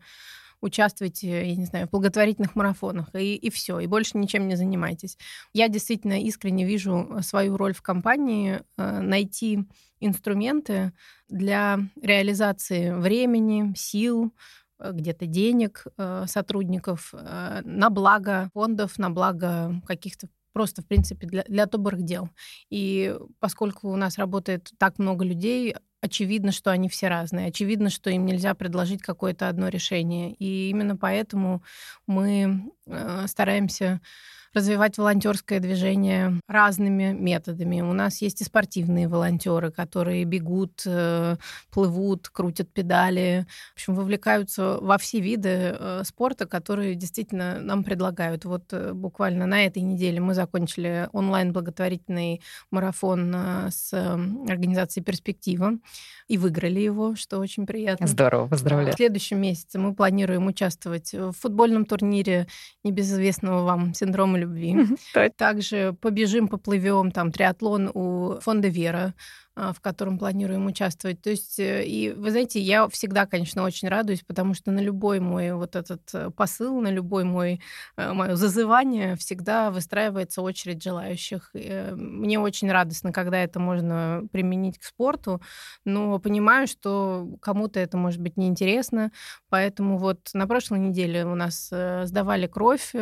участвуйте, 0.60 1.48
я 1.48 1.56
не 1.56 1.64
знаю, 1.64 1.86
в 1.86 1.90
благотворительных 1.90 2.56
марафонах, 2.56 3.14
и, 3.14 3.34
и 3.36 3.50
все, 3.50 3.78
и 3.80 3.86
больше 3.86 4.18
ничем 4.18 4.48
не 4.48 4.56
занимайтесь. 4.56 5.16
Я 5.52 5.68
действительно 5.68 6.20
искренне 6.20 6.64
вижу 6.64 7.08
э, 7.10 7.22
свою 7.22 7.56
роль 7.56 7.74
в 7.74 7.82
компании 7.82 8.60
э, 8.76 9.00
найти 9.00 9.64
инструменты 10.00 10.92
для 11.28 11.78
реализации 12.00 12.92
времени, 12.92 13.72
сил, 13.76 14.32
э, 14.78 14.92
где-то 14.92 15.26
денег 15.26 15.86
сотрудников 16.26 17.12
на 17.12 17.90
благо 17.90 18.50
фондов, 18.54 18.98
на 18.98 19.10
благо 19.10 19.80
каких-то 19.86 20.28
просто, 20.52 20.82
в 20.82 20.86
принципе, 20.86 21.26
для, 21.26 21.44
для 21.44 21.66
добрых 21.66 22.02
дел. 22.02 22.30
И 22.68 23.14
поскольку 23.38 23.90
у 23.90 23.96
нас 23.96 24.18
работает 24.18 24.72
так 24.78 24.98
много 24.98 25.24
людей, 25.24 25.76
очевидно, 26.00 26.52
что 26.52 26.70
они 26.70 26.88
все 26.88 27.08
разные. 27.08 27.48
Очевидно, 27.48 27.90
что 27.90 28.10
им 28.10 28.26
нельзя 28.26 28.54
предложить 28.54 29.02
какое-то 29.02 29.48
одно 29.48 29.68
решение. 29.68 30.32
И 30.34 30.70
именно 30.70 30.96
поэтому 30.96 31.62
мы 32.06 32.72
э, 32.86 33.26
стараемся 33.26 34.00
развивать 34.54 34.98
волонтерское 34.98 35.60
движение 35.60 36.40
разными 36.48 37.12
методами. 37.12 37.80
У 37.80 37.92
нас 37.92 38.22
есть 38.22 38.40
и 38.40 38.44
спортивные 38.44 39.08
волонтеры, 39.08 39.70
которые 39.70 40.24
бегут, 40.24 40.82
э, 40.86 41.36
плывут, 41.70 42.28
крутят 42.28 42.72
педали, 42.72 43.46
в 43.72 43.74
общем, 43.74 43.94
вовлекаются 43.94 44.78
во 44.80 44.98
все 44.98 45.20
виды 45.20 45.76
э, 45.78 46.02
спорта, 46.04 46.46
которые 46.46 46.94
действительно 46.94 47.60
нам 47.60 47.84
предлагают. 47.84 48.44
Вот 48.44 48.72
э, 48.72 48.92
буквально 48.92 49.46
на 49.46 49.64
этой 49.64 49.82
неделе 49.82 50.20
мы 50.20 50.34
закончили 50.34 51.08
онлайн 51.12 51.52
благотворительный 51.52 52.40
марафон 52.70 53.34
с 53.70 53.92
организацией 53.92 55.04
«Перспектива» 55.04 55.72
и 56.26 56.38
выиграли 56.38 56.80
его, 56.80 57.14
что 57.16 57.38
очень 57.38 57.66
приятно. 57.66 58.06
Здорово, 58.06 58.48
поздравляю. 58.48 58.92
В 58.92 58.96
следующем 58.96 59.40
месяце 59.40 59.78
мы 59.78 59.94
планируем 59.94 60.46
участвовать 60.46 61.12
в 61.12 61.32
футбольном 61.32 61.84
турнире 61.84 62.46
небезызвестного 62.84 63.64
вам 63.64 63.94
синдрома 63.94 64.37
любви. 64.38 64.76
Также 65.36 65.94
побежим, 66.00 66.48
поплывем, 66.48 67.10
там 67.10 67.32
триатлон 67.32 67.90
у 67.94 68.38
фонда 68.40 68.68
Вера 68.68 69.14
а, 69.60 69.72
в 69.72 69.80
котором 69.80 70.18
планируем 70.18 70.66
участвовать. 70.66 71.20
То 71.20 71.30
есть, 71.30 71.58
э, 71.58 71.84
и 71.84 72.12
вы 72.12 72.30
знаете, 72.30 72.60
я 72.60 72.86
всегда, 72.88 73.26
конечно, 73.26 73.64
очень 73.64 73.88
радуюсь, 73.88 74.22
потому 74.22 74.54
что 74.54 74.70
на 74.70 74.78
любой 74.78 75.18
мой 75.18 75.52
вот 75.52 75.74
этот 75.74 76.02
э, 76.14 76.30
посыл, 76.30 76.80
на 76.80 76.92
любой 76.92 77.24
мой 77.24 77.60
э, 77.96 78.12
мое 78.12 78.36
зазывание 78.36 79.16
всегда 79.16 79.72
выстраивается 79.72 80.42
очередь 80.42 80.80
желающих. 80.80 81.50
Мне 81.54 82.38
очень 82.38 82.70
радостно, 82.70 83.12
когда 83.12 83.42
это 83.42 83.58
можно 83.58 84.22
применить 84.30 84.78
к 84.78 84.84
спорту, 84.84 85.42
но 85.84 86.20
понимаю, 86.20 86.68
что 86.68 87.26
кому-то 87.42 87.80
это 87.80 87.96
может 87.96 88.20
быть 88.20 88.36
неинтересно, 88.36 89.10
поэтому 89.48 89.98
вот 89.98 90.30
на 90.34 90.46
прошлой 90.46 90.78
неделе 90.78 91.26
у 91.26 91.34
нас 91.34 91.66
сдавали 92.04 92.46
кровь 92.46 92.92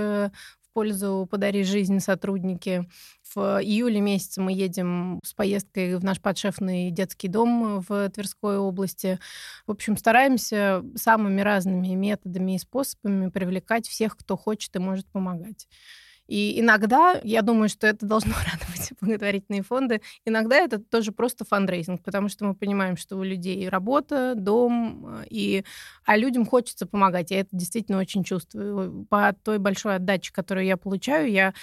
пользу 0.76 1.26
«Подари 1.30 1.64
жизнь» 1.64 2.00
сотрудники. 2.00 2.87
В 3.35 3.62
июле 3.62 3.99
месяце 4.02 4.42
мы 4.42 4.52
едем 4.52 5.21
с 5.25 5.33
поездкой 5.33 5.97
в 5.97 6.04
наш 6.04 6.21
подшефный 6.21 6.90
детский 6.90 7.28
дом 7.28 7.80
в 7.80 8.11
Тверской 8.11 8.59
области. 8.59 9.18
В 9.66 9.71
общем, 9.71 9.97
стараемся 9.97 10.85
самыми 10.95 11.40
разными 11.40 11.95
методами 11.95 12.56
и 12.56 12.59
способами 12.59 13.30
привлекать 13.30 13.88
всех, 13.88 14.18
кто 14.18 14.37
хочет 14.37 14.76
и 14.76 14.78
может 14.78 15.06
помогать. 15.06 15.66
И 16.26 16.61
иногда, 16.61 17.21
я 17.23 17.42
думаю, 17.42 17.68
что 17.68 17.87
это 17.87 18.06
должно 18.06 18.33
радовать 18.52 18.92
благотворительные 19.00 19.62
фонды, 19.62 20.00
иногда 20.25 20.56
это 20.56 20.78
тоже 20.78 21.12
просто 21.12 21.45
фандрейзинг, 21.45 22.02
потому 22.02 22.28
что 22.28 22.45
мы 22.45 22.54
понимаем, 22.54 22.97
что 22.97 23.16
у 23.16 23.23
людей 23.23 23.68
работа, 23.68 24.35
дом, 24.37 25.06
э, 25.21 25.26
и... 25.30 25.64
а 26.04 26.16
людям 26.16 26.47
хочется 26.47 26.87
помогать. 26.87 27.30
Я 27.30 27.40
это 27.40 27.50
действительно 27.52 27.99
очень 27.99 28.25
чувствую. 28.25 29.06
По 29.09 29.35
той 29.42 29.59
большой 29.59 29.97
отдаче, 29.97 30.33
которую 30.33 30.66
я 30.66 30.76
получаю, 30.76 31.30
я 31.30 31.54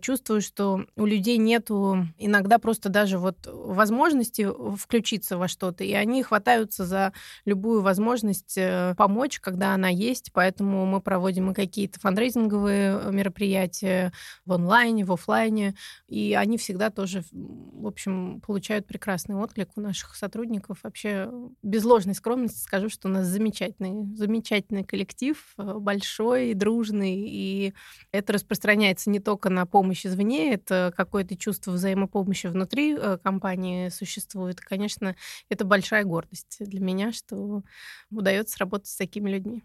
чувствую, 0.00 0.40
что 0.40 0.84
у 0.96 1.06
людей 1.06 1.38
нету 1.38 2.06
иногда 2.18 2.58
просто 2.58 2.88
даже 2.88 3.18
вот 3.18 3.36
возможности 3.46 4.48
включиться 4.76 5.36
во 5.36 5.48
что-то, 5.48 5.84
и 5.84 5.92
они 5.92 6.22
хватаются 6.22 6.84
за 6.84 7.12
любую 7.44 7.82
возможность 7.82 8.56
э, 8.56 8.94
помочь, 8.96 9.40
когда 9.40 9.74
она 9.74 9.88
есть, 9.88 10.30
поэтому 10.32 10.86
мы 10.86 11.00
проводим 11.00 11.50
и 11.50 11.54
какие-то 11.54 11.98
фандрейзинговые 12.00 13.00
э, 13.02 13.10
мероприятия 13.12 14.12
в 14.44 14.52
онлайне, 14.52 15.04
в 15.04 15.12
офлайне, 15.12 15.74
и 16.08 16.34
они 16.38 16.58
всегда 16.58 16.90
тоже, 16.90 17.24
в 17.32 17.86
общем, 17.86 18.40
получают 18.40 18.86
прекрасный 18.86 19.36
отклик 19.36 19.70
у 19.76 19.80
наших 19.80 20.14
сотрудников. 20.14 20.78
Вообще, 20.82 21.30
без 21.62 21.84
ложной 21.84 22.14
скромности 22.14 22.58
скажу, 22.58 22.88
что 22.88 23.08
у 23.08 23.10
нас 23.10 23.26
замечательный, 23.26 24.14
замечательный 24.16 24.84
коллектив, 24.84 25.36
большой, 25.56 26.54
дружный, 26.54 27.16
и 27.16 27.74
это 28.12 28.34
распространяется 28.34 29.10
не 29.10 29.18
только 29.18 29.50
на 29.50 29.66
помощь 29.72 30.06
извне, 30.06 30.54
это 30.54 30.94
какое-то 30.96 31.36
чувство 31.36 31.72
взаимопомощи 31.72 32.46
внутри 32.48 32.94
э, 32.96 33.18
компании 33.18 33.88
существует. 33.90 34.60
Конечно, 34.60 35.16
это 35.50 35.64
большая 35.64 36.04
гордость 36.04 36.58
для 36.60 36.80
меня, 36.80 37.12
что 37.12 37.64
удается 38.10 38.58
работать 38.60 38.88
с 38.88 38.96
такими 38.96 39.30
людьми. 39.30 39.64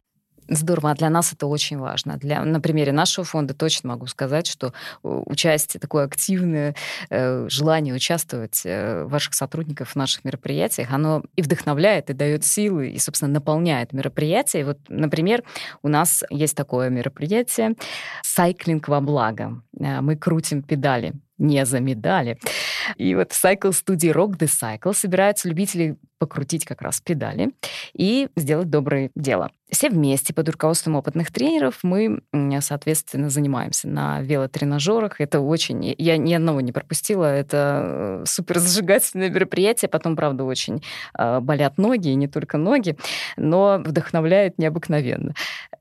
Здорово, 0.50 0.92
а 0.92 0.96
для 0.96 1.10
нас 1.10 1.34
это 1.34 1.48
очень 1.48 1.78
важно. 1.78 2.18
Для, 2.18 2.44
на 2.44 2.62
примере 2.62 2.92
нашего 2.92 3.26
фонда 3.26 3.54
точно 3.54 3.90
могу 3.90 4.08
сказать, 4.08 4.48
что 4.48 4.68
э, 4.68 4.72
участие, 5.26 5.80
такое 5.80 6.06
активное 6.06 6.76
э, 7.10 7.48
желание 7.50 7.94
участвовать 7.94 8.62
э, 8.66 9.04
ваших 9.04 9.34
сотрудников 9.34 9.90
в 9.90 9.96
наших 9.96 10.24
мероприятиях, 10.24 10.92
оно 10.92 11.24
и 11.36 11.42
вдохновляет, 11.42 12.10
и 12.10 12.14
дает 12.14 12.46
силы, 12.46 12.90
и, 12.90 13.00
собственно, 13.00 13.32
наполняет 13.32 13.94
мероприятие. 13.94 14.62
И 14.62 14.66
вот, 14.66 14.78
например, 14.88 15.44
у 15.84 15.90
нас 15.90 16.24
есть 16.30 16.56
такое 16.56 16.90
мероприятие 16.90 17.76
«Сайклинг 18.24 18.88
во 18.88 19.02
благо». 19.02 19.62
Мы 19.74 20.16
крутим 20.16 20.64
педали 20.64 21.14
не 21.38 21.66
за 21.66 21.80
медали. 21.80 22.38
И 22.96 23.16
вот 23.16 23.32
Cycle 23.32 23.74
студии 23.74 24.12
Rock 24.12 24.38
the 24.38 24.48
Cycle 24.48 24.94
собираются 24.94 25.50
любители 25.50 25.98
покрутить 26.20 26.66
как 26.66 26.82
раз 26.82 27.00
педали 27.00 27.52
и 27.94 28.30
сделать 28.36 28.70
доброе 28.70 29.12
дело. 29.16 29.52
Все 29.70 29.90
вместе 29.90 30.34
под 30.34 30.48
руководством 30.48 30.96
опытных 30.96 31.32
тренеров 31.32 31.80
мы, 31.84 32.22
соответственно, 32.62 33.30
занимаемся 33.30 33.90
на 33.90 34.22
велотренажерах. 34.22 35.20
Это 35.20 35.42
очень... 35.42 35.94
Я 35.98 36.18
ни 36.18 36.34
одного 36.34 36.62
не 36.62 36.72
пропустила. 36.72 37.26
Это 37.26 38.22
э, 38.22 38.24
супер 38.26 38.60
зажигательное 38.60 39.30
мероприятие. 39.30 39.90
Потом, 39.90 40.16
правда, 40.16 40.46
очень 40.46 40.84
э, 41.20 41.40
болят 41.42 41.78
ноги, 41.78 42.08
и 42.08 42.16
не 42.16 42.28
только 42.28 42.58
ноги, 42.58 42.98
но 43.36 43.82
вдохновляет 43.84 44.58
необыкновенно. 44.58 45.34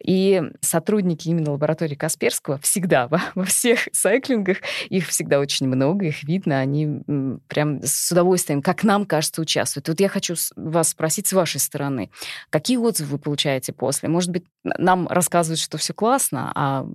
И 0.05 0.43
сотрудники 0.61 1.29
именно 1.29 1.53
лаборатории 1.53 1.95
Касперского 1.95 2.59
всегда 2.59 3.07
во, 3.07 3.21
во 3.37 3.45
всех 3.45 3.89
сайклингах, 3.93 4.59
их 4.89 5.07
всегда 5.07 5.39
очень 5.39 5.69
много, 5.69 6.07
их 6.07 6.25
видно, 6.25 6.59
они 6.59 6.96
прям 7.49 7.81
с 7.83 8.11
удовольствием, 8.13 8.63
как 8.63 8.85
нам 8.85 9.07
кажется, 9.07 9.41
участвуют. 9.41 9.89
Вот 9.89 10.01
я 10.01 10.09
хочу 10.09 10.35
вас 10.57 10.91
спросить 10.91 11.27
с 11.27 11.33
вашей 11.33 11.61
стороны, 11.61 12.11
какие 12.51 12.77
отзывы 12.77 13.13
вы 13.13 13.19
получаете 13.19 13.73
после? 13.73 14.09
Может 14.09 14.31
быть, 14.31 14.45
нам 14.65 15.09
рассказывают, 15.09 15.61
что 15.61 15.79
все 15.79 15.95
классно, 15.95 16.53
а 16.55 16.87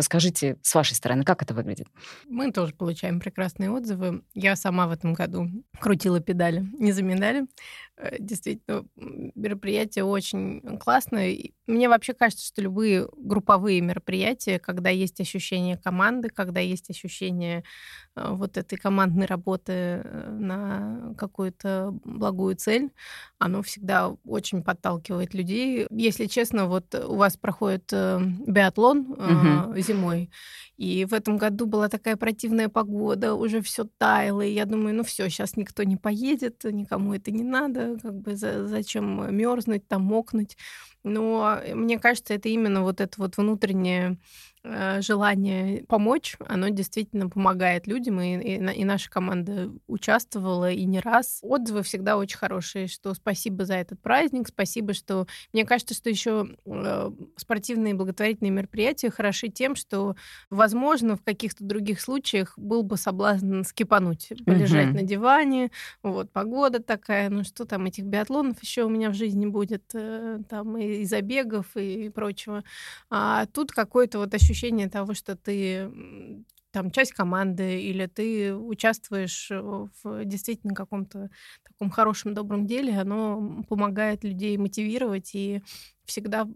скажите 0.00 0.56
с 0.62 0.74
вашей 0.74 0.94
стороны, 0.94 1.24
как 1.24 1.42
это 1.42 1.54
выглядит? 1.54 1.88
Мы 2.28 2.52
тоже 2.52 2.74
получаем 2.74 3.20
прекрасные 3.20 3.70
отзывы. 3.70 4.22
Я 4.34 4.56
сама 4.56 4.86
в 4.86 4.92
этом 4.92 5.14
году 5.14 5.48
крутила 5.80 6.20
педали, 6.20 6.66
не 6.78 6.92
за 6.92 7.02
медали. 7.02 7.46
Э, 8.02 8.16
действительно, 8.18 8.84
мероприятие 8.96 10.04
очень 10.04 10.78
классное. 10.78 11.38
Мне 11.66 11.88
вообще 11.88 12.14
кажется, 12.14 12.46
что 12.46 12.60
любые 12.60 13.08
групповые 13.16 13.80
мероприятия, 13.80 14.58
когда 14.58 14.90
есть 14.90 15.20
ощущение 15.20 15.76
команды, 15.76 16.28
когда 16.28 16.60
есть 16.60 16.90
ощущение 16.90 17.62
э, 18.16 18.28
вот 18.30 18.56
этой 18.56 18.76
командной 18.76 19.26
работы 19.26 19.72
э, 19.72 20.30
на 20.30 21.14
какую-то 21.16 21.94
благую 22.04 22.56
цель, 22.56 22.90
оно 23.38 23.62
всегда 23.62 24.08
очень 24.24 24.62
подталкивает 24.64 25.34
людей. 25.34 25.86
Если 25.90 26.26
честно, 26.26 26.66
вот 26.66 26.94
у 26.94 27.16
вас 27.16 27.36
проходит 27.36 27.92
биатлон 27.92 29.12
угу. 29.12 29.78
зимой, 29.78 30.30
и 30.82 31.04
в 31.04 31.14
этом 31.14 31.36
году 31.36 31.66
была 31.66 31.88
такая 31.88 32.16
противная 32.16 32.68
погода, 32.68 33.34
уже 33.34 33.62
все 33.62 33.84
таяло, 33.98 34.40
и 34.42 34.52
я 34.52 34.64
думаю, 34.66 34.96
ну 34.96 35.04
все, 35.04 35.28
сейчас 35.28 35.56
никто 35.56 35.84
не 35.84 35.96
поедет, 35.96 36.64
никому 36.64 37.14
это 37.14 37.30
не 37.30 37.44
надо, 37.44 37.98
как 38.02 38.14
бы 38.20 38.34
за, 38.36 38.66
зачем 38.66 39.34
мерзнуть, 39.36 39.86
там 39.86 40.02
мокнуть. 40.02 40.56
Но 41.04 41.58
мне 41.74 41.98
кажется, 41.98 42.34
это 42.34 42.48
именно 42.48 42.82
вот 42.82 43.00
это 43.00 43.20
вот 43.20 43.36
внутреннее 43.36 44.18
Э, 44.64 45.00
желание 45.02 45.82
помочь, 45.88 46.36
оно 46.46 46.68
действительно 46.68 47.28
помогает 47.28 47.88
людям, 47.88 48.20
и, 48.20 48.36
и, 48.36 48.54
и 48.58 48.84
наша 48.84 49.10
команда 49.10 49.72
участвовала 49.88 50.70
и 50.70 50.84
не 50.84 51.00
раз. 51.00 51.40
Отзывы 51.42 51.82
всегда 51.82 52.16
очень 52.16 52.38
хорошие, 52.38 52.86
что 52.86 53.12
спасибо 53.14 53.64
за 53.64 53.74
этот 53.74 54.00
праздник, 54.00 54.46
спасибо, 54.46 54.94
что... 54.94 55.26
Мне 55.52 55.64
кажется, 55.64 55.94
что 55.94 56.08
еще 56.08 56.46
э, 56.64 57.10
спортивные 57.36 57.94
благотворительные 57.94 58.52
мероприятия 58.52 59.10
хороши 59.10 59.48
тем, 59.48 59.74
что, 59.74 60.14
возможно, 60.48 61.16
в 61.16 61.24
каких-то 61.24 61.64
других 61.64 62.00
случаях 62.00 62.56
был 62.56 62.84
бы 62.84 62.96
соблазн 62.96 63.62
скипануть, 63.64 64.28
полежать 64.46 64.90
mm-hmm. 64.90 64.92
на 64.92 65.02
диване, 65.02 65.70
вот, 66.04 66.30
погода 66.30 66.80
такая, 66.80 67.30
ну 67.30 67.42
что 67.42 67.64
там, 67.64 67.86
этих 67.86 68.04
биатлонов 68.04 68.62
еще 68.62 68.84
у 68.84 68.88
меня 68.88 69.10
в 69.10 69.14
жизни 69.14 69.46
будет, 69.46 69.90
э, 69.94 70.38
там, 70.48 70.78
и, 70.78 70.84
и 71.00 71.04
забегов, 71.04 71.76
и, 71.76 72.08
прочего. 72.10 72.64
А 73.10 73.46
тут 73.46 73.72
какое-то 73.72 74.18
вот 74.18 74.34
ощущение 74.34 74.88
того, 74.88 75.14
что 75.14 75.36
ты 75.36 75.90
там 76.70 76.90
часть 76.90 77.12
команды, 77.12 77.82
или 77.82 78.06
ты 78.06 78.54
участвуешь 78.54 79.50
в 79.50 80.24
действительно 80.24 80.74
каком-то 80.74 81.28
таком 81.64 81.90
хорошем, 81.90 82.32
добром 82.32 82.66
деле, 82.66 82.98
оно 82.98 83.62
помогает 83.68 84.24
людей 84.24 84.56
мотивировать, 84.56 85.32
и 85.34 85.62
всегда 86.06 86.48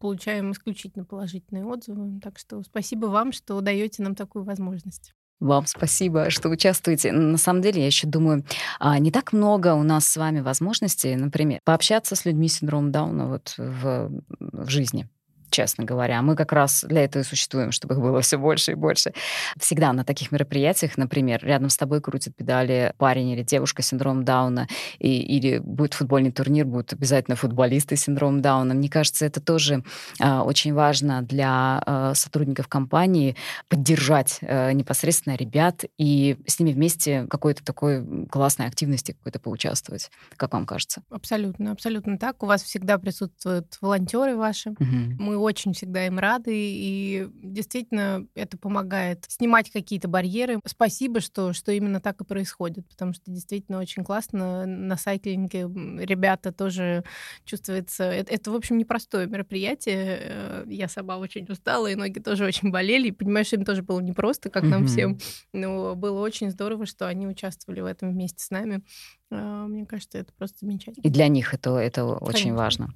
получаем 0.00 0.50
исключительно 0.52 1.04
положительные 1.04 1.64
отзывы. 1.64 2.20
Так 2.20 2.38
что 2.38 2.62
спасибо 2.64 3.06
вам, 3.06 3.30
что 3.32 3.60
даете 3.60 4.02
нам 4.02 4.16
такую 4.16 4.44
возможность. 4.44 5.14
Вам 5.40 5.66
спасибо, 5.66 6.30
что 6.30 6.48
участвуете. 6.50 7.12
На 7.12 7.38
самом 7.38 7.62
деле, 7.62 7.80
я 7.80 7.86
еще 7.86 8.06
думаю, 8.06 8.44
а, 8.78 8.98
не 8.98 9.10
так 9.10 9.32
много 9.32 9.74
у 9.74 9.82
нас 9.82 10.06
с 10.06 10.16
вами 10.16 10.40
возможностей, 10.40 11.16
например, 11.16 11.60
пообщаться 11.64 12.14
с 12.14 12.24
людьми 12.26 12.48
с 12.48 12.58
синдромом 12.58 12.92
Дауна 12.92 13.26
вот 13.26 13.54
в, 13.56 14.10
в 14.38 14.68
жизни 14.68 15.08
честно 15.50 15.84
говоря. 15.84 16.22
Мы 16.22 16.36
как 16.36 16.52
раз 16.52 16.84
для 16.88 17.04
этого 17.04 17.22
и 17.22 17.24
существуем, 17.24 17.72
чтобы 17.72 17.94
их 17.94 18.00
было 18.00 18.20
все 18.20 18.36
больше 18.36 18.72
и 18.72 18.74
больше. 18.74 19.12
Всегда 19.58 19.92
на 19.92 20.04
таких 20.04 20.32
мероприятиях, 20.32 20.96
например, 20.96 21.44
рядом 21.44 21.70
с 21.70 21.76
тобой 21.76 22.00
крутят 22.00 22.34
педали 22.36 22.92
парень 22.98 23.30
или 23.30 23.42
девушка 23.42 23.82
с 23.82 23.88
синдромом 23.88 24.24
Дауна, 24.24 24.68
и, 24.98 25.20
или 25.20 25.58
будет 25.58 25.94
футбольный 25.94 26.32
турнир, 26.32 26.64
будут 26.64 26.92
обязательно 26.92 27.36
футболисты 27.36 27.96
с 27.96 28.02
синдромом 28.02 28.42
Дауна. 28.42 28.74
Мне 28.74 28.88
кажется, 28.88 29.26
это 29.26 29.40
тоже 29.40 29.84
э, 30.20 30.38
очень 30.38 30.72
важно 30.72 31.22
для 31.22 31.82
э, 31.86 32.12
сотрудников 32.14 32.68
компании 32.68 33.36
поддержать 33.68 34.38
э, 34.40 34.72
непосредственно 34.72 35.34
ребят 35.36 35.84
и 35.98 36.36
с 36.46 36.58
ними 36.58 36.72
вместе 36.72 37.26
какой-то 37.28 37.64
такой 37.64 38.26
классной 38.26 38.66
активности 38.66 39.12
какой-то 39.12 39.40
поучаствовать. 39.40 40.10
Как 40.36 40.52
вам 40.52 40.66
кажется? 40.66 41.02
Абсолютно, 41.10 41.72
абсолютно 41.72 42.18
так. 42.18 42.42
У 42.42 42.46
вас 42.46 42.62
всегда 42.62 42.98
присутствуют 42.98 43.76
волонтеры 43.80 44.36
ваши. 44.36 44.70
Угу. 44.70 44.86
Мы 45.18 45.36
очень 45.40 45.72
всегда 45.72 46.06
им 46.06 46.18
рады, 46.18 46.52
и 46.54 47.28
действительно 47.42 48.26
это 48.34 48.56
помогает 48.58 49.24
снимать 49.28 49.70
какие-то 49.70 50.08
барьеры. 50.08 50.60
Спасибо, 50.66 51.20
что, 51.20 51.52
что 51.52 51.72
именно 51.72 52.00
так 52.00 52.20
и 52.20 52.24
происходит, 52.24 52.88
потому 52.88 53.12
что 53.12 53.30
действительно 53.30 53.78
очень 53.78 54.04
классно 54.04 54.66
на 54.66 54.96
сайклинге 54.96 55.62
ребята 56.04 56.52
тоже 56.52 57.04
чувствуется... 57.44 58.04
Это, 58.04 58.32
это 58.32 58.50
в 58.50 58.54
общем, 58.54 58.78
непростое 58.78 59.26
мероприятие. 59.26 60.18
Э, 60.20 60.64
я 60.68 60.88
сама 60.88 61.18
очень 61.18 61.46
устала, 61.48 61.86
и 61.88 61.94
ноги 61.94 62.18
тоже 62.18 62.44
очень 62.44 62.70
болели, 62.70 63.08
и 63.08 63.12
понимаешь, 63.12 63.52
им 63.52 63.64
тоже 63.64 63.82
было 63.82 64.00
непросто, 64.00 64.50
как 64.50 64.62
нам 64.64 64.86
всем, 64.86 65.18
но 65.52 65.94
было 65.94 66.20
очень 66.20 66.50
здорово, 66.50 66.86
что 66.86 67.06
они 67.06 67.26
участвовали 67.26 67.80
в 67.80 67.86
этом 67.86 68.12
вместе 68.12 68.44
с 68.44 68.50
нами. 68.50 68.82
Э, 69.30 69.64
мне 69.68 69.86
кажется, 69.86 70.18
это 70.18 70.32
просто 70.32 70.58
замечательно. 70.60 71.02
И 71.02 71.10
для 71.10 71.28
них 71.28 71.54
это, 71.54 71.76
это 71.76 72.04
очень 72.04 72.54
важно. 72.54 72.92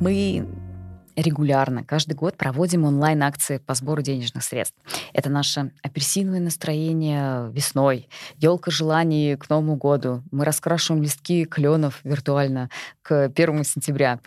Мы 0.00 0.46
регулярно, 1.16 1.84
каждый 1.84 2.14
год 2.14 2.36
проводим 2.36 2.84
онлайн-акции 2.84 3.58
по 3.58 3.74
сбору 3.74 4.00
денежных 4.00 4.44
средств. 4.44 4.76
Это 5.12 5.28
наше 5.28 5.72
апельсиновое 5.82 6.38
настроение 6.38 7.50
весной, 7.50 8.08
елка 8.36 8.70
желаний 8.70 9.34
к 9.34 9.50
Новому 9.50 9.74
году. 9.74 10.22
Мы 10.30 10.44
раскрашиваем 10.44 11.02
листки 11.02 11.44
кленов 11.44 12.00
виртуально 12.04 12.70
к 13.02 13.24
1 13.24 13.64
сентября. 13.64 14.20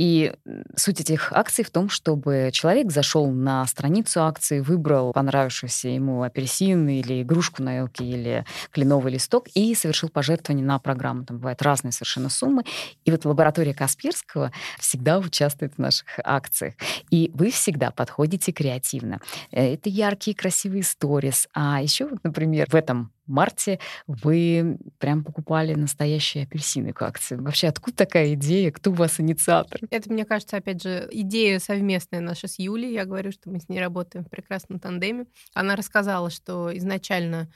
И 0.00 0.32
суть 0.76 0.98
этих 1.02 1.30
акций 1.34 1.62
в 1.62 1.70
том, 1.70 1.90
чтобы 1.90 2.48
человек 2.54 2.90
зашел 2.90 3.30
на 3.30 3.66
страницу 3.66 4.22
акции, 4.22 4.60
выбрал 4.60 5.12
понравившийся 5.12 5.88
ему 5.88 6.22
апельсин 6.22 6.88
или 6.88 7.20
игрушку 7.20 7.62
на 7.62 7.76
елке 7.76 8.04
или 8.04 8.46
кленовый 8.70 9.12
листок 9.12 9.48
и 9.54 9.74
совершил 9.74 10.08
пожертвование 10.08 10.64
на 10.64 10.78
программу. 10.78 11.26
Там 11.26 11.36
бывают 11.36 11.60
разные 11.60 11.92
совершенно 11.92 12.30
суммы. 12.30 12.64
И 13.04 13.10
вот 13.10 13.26
лаборатория 13.26 13.74
Касперского 13.74 14.52
всегда 14.78 15.18
участвует 15.18 15.74
в 15.74 15.78
наших 15.78 16.06
акциях. 16.24 16.76
И 17.10 17.30
вы 17.34 17.50
всегда 17.50 17.90
подходите 17.90 18.52
креативно. 18.52 19.20
Э, 19.52 19.74
это 19.74 19.90
яркие, 19.90 20.34
красивые 20.34 20.82
сторис. 20.82 21.46
А 21.52 21.82
еще, 21.82 22.08
например, 22.22 22.70
в 22.70 22.74
этом 22.74 23.12
марте 23.30 23.78
вы 24.06 24.78
прям 24.98 25.24
покупали 25.24 25.74
настоящие 25.74 26.44
апельсины 26.44 26.92
к 26.92 27.02
акции. 27.02 27.36
Вообще, 27.36 27.68
откуда 27.68 27.96
такая 27.96 28.34
идея? 28.34 28.70
Кто 28.70 28.90
у 28.90 28.94
вас 28.94 29.20
инициатор? 29.20 29.80
Это, 29.90 30.12
мне 30.12 30.24
кажется, 30.24 30.56
опять 30.56 30.82
же, 30.82 31.08
идея 31.10 31.58
совместная 31.58 32.20
наша 32.20 32.48
с 32.48 32.58
Юлей. 32.58 32.92
Я 32.92 33.04
говорю, 33.04 33.32
что 33.32 33.50
мы 33.50 33.60
с 33.60 33.68
ней 33.68 33.80
работаем 33.80 34.24
в 34.24 34.28
прекрасном 34.28 34.78
тандеме. 34.78 35.26
Она 35.54 35.76
рассказала, 35.76 36.30
что 36.30 36.76
изначально 36.76 37.48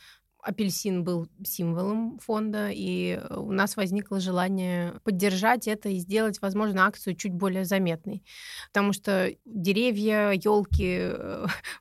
апельсин 0.45 1.05
был 1.05 1.27
символом 1.43 2.19
фонда, 2.19 2.69
и 2.71 3.19
у 3.31 3.51
нас 3.51 3.77
возникло 3.77 4.21
желание 4.21 5.01
поддержать 5.03 5.67
это 5.67 5.89
и 5.89 5.97
сделать, 5.99 6.41
возможно, 6.43 6.87
акцию 6.87 7.17
чуть 7.17 7.33
более 7.33 7.65
заметной. 7.65 8.23
Потому 8.69 8.93
что 8.93 9.33
деревья, 9.47 10.33
елки, 10.33 11.11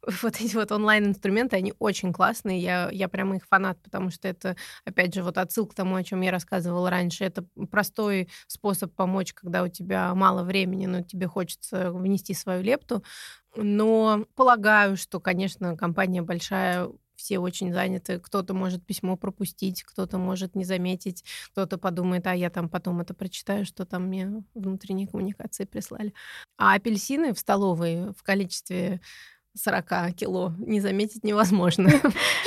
вот 0.22 0.42
эти 0.42 0.56
вот 0.56 0.72
онлайн-инструменты, 0.72 1.58
они 1.58 1.74
очень 1.80 2.14
классные. 2.14 2.60
Я, 2.60 2.90
я 2.92 3.10
прямо 3.10 3.36
их 3.36 3.46
фанат, 3.48 3.78
потому 3.84 4.10
что 4.10 4.28
это, 4.28 4.56
опять 4.86 5.14
же, 5.14 5.24
вот 5.24 5.38
отсыл 5.38 5.68
к 5.68 5.74
тому, 5.74 5.96
о 5.96 6.04
чем 6.04 6.22
я 6.22 6.32
рассказывала 6.32 6.90
раньше. 6.90 7.26
Это 7.26 7.44
простой 7.70 8.30
способ 8.48 8.94
помочь, 8.94 9.34
когда 9.34 9.64
у 9.64 9.68
тебя 9.68 10.16
мало 10.16 10.44
времени, 10.44 10.86
но 10.86 11.02
тебе 11.02 11.28
хочется 11.28 11.92
внести 11.92 12.34
свою 12.34 12.64
лепту. 12.64 13.04
Но 13.56 14.26
полагаю, 14.36 14.98
что, 14.98 15.20
конечно, 15.20 15.78
компания 15.78 16.22
большая, 16.22 16.90
все 17.16 17.40
очень 17.40 17.74
заняты. 17.74 18.20
Кто-то 18.20 18.54
может 18.54 18.86
письмо 18.86 19.16
пропустить, 19.18 19.84
кто-то 19.84 20.18
может 20.18 20.56
не 20.56 20.66
заметить, 20.66 21.24
кто-то 21.52 21.78
подумает, 21.78 22.28
а 22.28 22.36
я 22.36 22.50
там 22.50 22.70
потом 22.70 23.02
это 23.02 23.14
прочитаю, 23.14 23.66
что 23.66 23.86
там 23.86 24.08
мне 24.08 24.44
внутренние 24.54 25.08
коммуникации 25.08 25.66
прислали. 25.66 26.14
А 26.58 26.74
апельсины 26.76 27.34
в 27.34 27.40
столовой 27.40 28.12
в 28.14 28.24
количестве 28.24 29.02
40 29.56 30.16
кило 30.16 30.54
не 30.58 30.80
заметить 30.82 31.24
невозможно. 31.24 31.90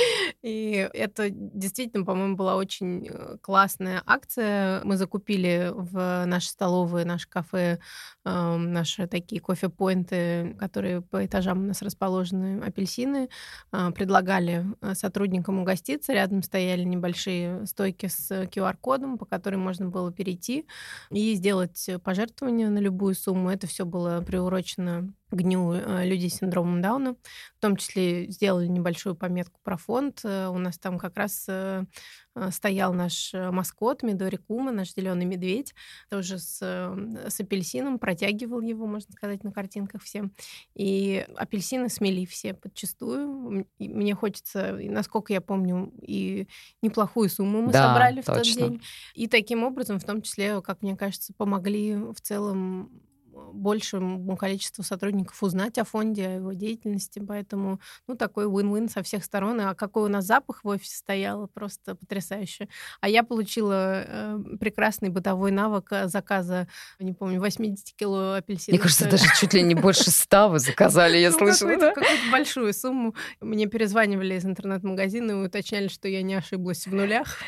И 0.43 0.87
это 0.93 1.29
действительно, 1.31 2.05
по-моему, 2.05 2.35
была 2.35 2.55
очень 2.55 3.07
э, 3.07 3.37
классная 3.41 4.03
акция. 4.05 4.81
Мы 4.83 4.95
закупили 4.95 5.71
в 5.73 6.25
наши 6.25 6.49
столовые, 6.49 7.05
наше 7.05 7.27
кафе, 7.27 7.79
наши 8.23 9.07
такие 9.07 9.41
кофе-поинты, 9.41 10.55
которые 10.59 11.01
по 11.01 11.25
этажам 11.25 11.63
у 11.63 11.67
нас 11.67 11.81
расположены, 11.81 12.61
апельсины. 12.61 13.29
А, 13.71 13.91
предлагали 13.91 14.65
э, 14.81 14.93
сотрудникам 14.93 15.59
угоститься. 15.59 16.13
Рядом 16.13 16.43
стояли 16.43 16.83
небольшие 16.83 17.65
стойки 17.65 18.07
с 18.07 18.29
QR-кодом, 18.29 19.17
по 19.17 19.25
которым 19.25 19.61
можно 19.61 19.87
было 19.87 20.11
перейти 20.11 20.67
и 21.09 21.33
сделать 21.35 21.89
пожертвование 22.03 22.69
на 22.69 22.79
любую 22.79 23.15
сумму. 23.15 23.49
Это 23.49 23.65
все 23.67 23.85
было 23.85 24.21
приурочено 24.21 25.13
к 25.29 25.41
дню 25.41 25.73
э, 25.73 26.05
людей 26.05 26.29
с 26.29 26.35
синдромом 26.35 26.81
Дауна. 26.81 27.15
В 27.57 27.59
том 27.59 27.75
числе 27.75 28.27
сделали 28.31 28.67
небольшую 28.67 29.15
пометку 29.15 29.59
про 29.63 29.77
фонд. 29.77 30.21
Э, 30.23 30.47
у 30.47 30.57
нас 30.57 30.77
там 30.77 30.97
как 30.97 31.17
раз 31.17 31.45
э, 31.49 31.83
стоял 32.51 32.93
наш 32.93 33.33
маскот 33.33 34.03
Мидори 34.03 34.37
Кума, 34.37 34.71
наш 34.71 34.93
зеленый 34.93 35.25
медведь, 35.25 35.73
тоже 36.09 36.37
с, 36.37 36.59
с 36.61 37.39
апельсином, 37.39 37.97
протягивал 37.97 38.61
его, 38.61 38.85
можно 38.85 39.11
сказать, 39.11 39.43
на 39.43 39.51
картинках 39.51 40.03
всем. 40.03 40.31
И 40.75 41.25
апельсины 41.35 41.89
смели 41.89 42.25
все 42.25 42.53
подчастую. 42.53 43.67
И 43.79 43.89
мне 43.89 44.13
хочется, 44.13 44.77
насколько 44.79 45.33
я 45.33 45.41
помню, 45.41 45.91
и 46.01 46.47
неплохую 46.83 47.29
сумму 47.29 47.63
мы 47.63 47.71
да, 47.71 47.87
собрали 47.87 48.21
в 48.21 48.25
точно. 48.25 48.41
тот 48.43 48.53
день. 48.53 48.81
И 49.15 49.27
таким 49.27 49.63
образом, 49.63 49.99
в 49.99 50.03
том 50.03 50.21
числе, 50.21 50.61
как 50.61 50.83
мне 50.83 50.95
кажется, 50.95 51.33
помогли 51.33 51.95
в 51.95 52.21
целом 52.21 52.91
большему 53.53 54.35
количеству 54.37 54.83
сотрудников 54.83 55.41
узнать 55.43 55.77
о 55.77 55.83
фонде, 55.83 56.27
о 56.27 56.35
его 56.35 56.53
деятельности. 56.53 57.19
Поэтому, 57.25 57.79
ну, 58.07 58.15
такой 58.15 58.45
win-win 58.45 58.89
со 58.89 59.03
всех 59.03 59.23
сторон. 59.23 59.59
А 59.61 59.75
какой 59.75 60.03
у 60.03 60.07
нас 60.07 60.25
запах 60.25 60.63
в 60.63 60.67
офисе 60.67 60.97
стоял, 60.97 61.47
просто 61.47 61.95
потрясающе. 61.95 62.67
А 63.01 63.09
я 63.09 63.23
получила 63.23 64.03
э, 64.05 64.39
прекрасный 64.59 65.09
бытовой 65.09 65.51
навык 65.51 65.87
э, 65.91 66.07
заказа, 66.07 66.67
не 66.99 67.13
помню, 67.13 67.39
80 67.39 67.95
кило 67.95 68.33
апельсинов. 68.33 68.73
Мне 68.73 68.79
кажется, 68.79 69.09
даже 69.09 69.25
чуть 69.39 69.53
ли 69.53 69.61
не 69.61 69.75
больше 69.87 70.11
100 70.11 70.49
вы 70.49 70.59
заказали, 70.59 71.17
я 71.17 71.31
ну, 71.31 71.37
слышала. 71.37 71.69
Какую-то 71.69 72.31
большую 72.31 72.73
сумму. 72.73 73.15
Мне 73.39 73.67
перезванивали 73.67 74.35
из 74.35 74.45
интернет-магазина 74.45 75.31
и 75.31 75.45
уточняли, 75.45 75.87
что 75.87 76.07
я 76.07 76.21
не 76.21 76.35
ошиблась 76.35 76.85
в 76.87 76.93
нулях. 76.93 77.43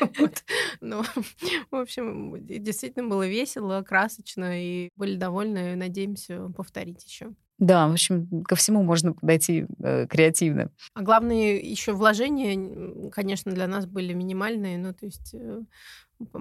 Ну, 0.80 1.02
в 1.70 1.76
общем, 1.76 2.36
действительно 2.40 3.08
было 3.08 3.26
весело, 3.26 3.82
красочно, 3.82 4.60
и 4.60 4.90
были 4.96 5.16
довольны 5.16 5.74
надеемся 5.90 6.48
повторить 6.56 7.04
еще. 7.04 7.34
Да, 7.58 7.88
в 7.88 7.92
общем, 7.92 8.42
ко 8.44 8.56
всему 8.56 8.82
можно 8.82 9.12
подойти 9.12 9.66
э, 9.80 10.06
креативно. 10.06 10.70
А 10.94 11.02
главные 11.02 11.58
еще 11.58 11.92
вложения, 11.92 13.10
конечно, 13.10 13.52
для 13.52 13.66
нас 13.66 13.84
были 13.84 14.14
минимальные. 14.14 14.78
Ну, 14.78 14.94
то 14.94 15.04
есть 15.04 15.34
э, 15.34 15.60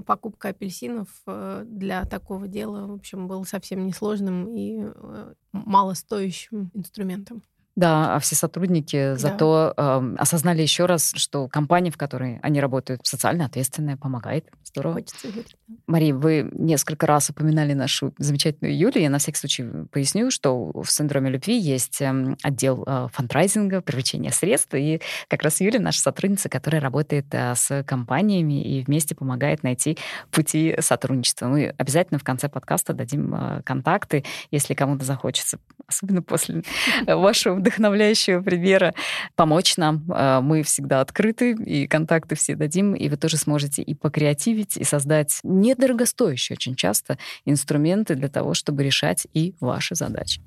покупка 0.05 0.49
апельсинов 0.49 1.09
э, 1.27 1.63
для 1.65 2.05
такого 2.05 2.47
дела, 2.47 2.87
в 2.87 2.93
общем, 2.93 3.27
был 3.27 3.43
совсем 3.43 3.85
несложным 3.85 4.47
и 4.47 4.79
э, 4.81 5.33
малостоящим 5.51 6.71
инструментом. 6.73 7.43
Да, 7.79 8.15
а 8.15 8.19
все 8.19 8.35
сотрудники 8.35 8.97
да. 8.97 9.15
зато 9.15 9.73
э, 9.77 10.15
осознали 10.17 10.61
еще 10.61 10.85
раз, 10.85 11.13
что 11.15 11.47
компания, 11.47 11.91
в 11.91 11.97
которой 11.97 12.39
они 12.41 12.59
работают, 12.59 12.99
социально 13.05 13.45
ответственная, 13.45 13.95
помогает. 13.95 14.47
Здорово. 14.65 14.95
Хочется 14.95 15.29
верить. 15.29 15.55
Мария, 15.87 16.13
вы 16.13 16.49
несколько 16.51 17.07
раз 17.07 17.29
упоминали 17.29 17.73
нашу 17.73 18.13
замечательную 18.17 18.77
Юлию. 18.77 19.03
Я 19.03 19.09
на 19.09 19.17
всякий 19.19 19.37
случай 19.37 19.65
поясню, 19.91 20.29
что 20.29 20.71
в 20.73 20.91
синдроме 20.91 21.29
любви 21.29 21.57
есть 21.57 22.01
отдел 22.43 22.83
э, 22.85 23.07
фандрайзинга, 23.13 23.79
привлечения 23.79 24.31
средств. 24.31 24.73
И 24.73 24.99
как 25.29 25.41
раз 25.43 25.61
Юлия 25.61 25.79
наша 25.79 26.01
сотрудница, 26.01 26.49
которая 26.49 26.81
работает 26.81 27.27
э, 27.31 27.55
с 27.55 27.83
компаниями 27.83 28.61
и 28.61 28.83
вместе 28.83 29.15
помогает 29.15 29.63
найти 29.63 29.97
пути 30.31 30.75
сотрудничества. 30.81 31.47
Мы 31.47 31.73
обязательно 31.77 32.19
в 32.19 32.25
конце 32.25 32.49
подкаста 32.49 32.91
дадим 32.91 33.33
э, 33.33 33.61
контакты, 33.63 34.25
если 34.51 34.73
кому-то 34.73 35.05
захочется, 35.05 35.59
особенно 35.87 36.21
после 36.21 36.63
вашего 37.07 37.59
вдохновляющего 37.69 38.41
примера, 38.41 38.93
помочь 39.35 39.77
нам. 39.77 40.03
А, 40.09 40.41
мы 40.41 40.63
всегда 40.63 41.01
открыты, 41.01 41.53
и 41.53 41.87
контакты 41.87 42.35
все 42.35 42.55
дадим, 42.55 42.95
и 42.95 43.07
вы 43.09 43.17
тоже 43.17 43.37
сможете 43.37 43.81
и 43.81 43.93
покреативить, 43.93 44.77
и 44.77 44.83
создать 44.83 45.39
недорогостоящие 45.43 46.55
очень 46.55 46.75
часто 46.75 47.17
инструменты 47.45 48.15
для 48.15 48.27
того, 48.27 48.53
чтобы 48.53 48.83
решать 48.83 49.27
и 49.33 49.53
ваши 49.59 49.95
задачи. 49.95 50.41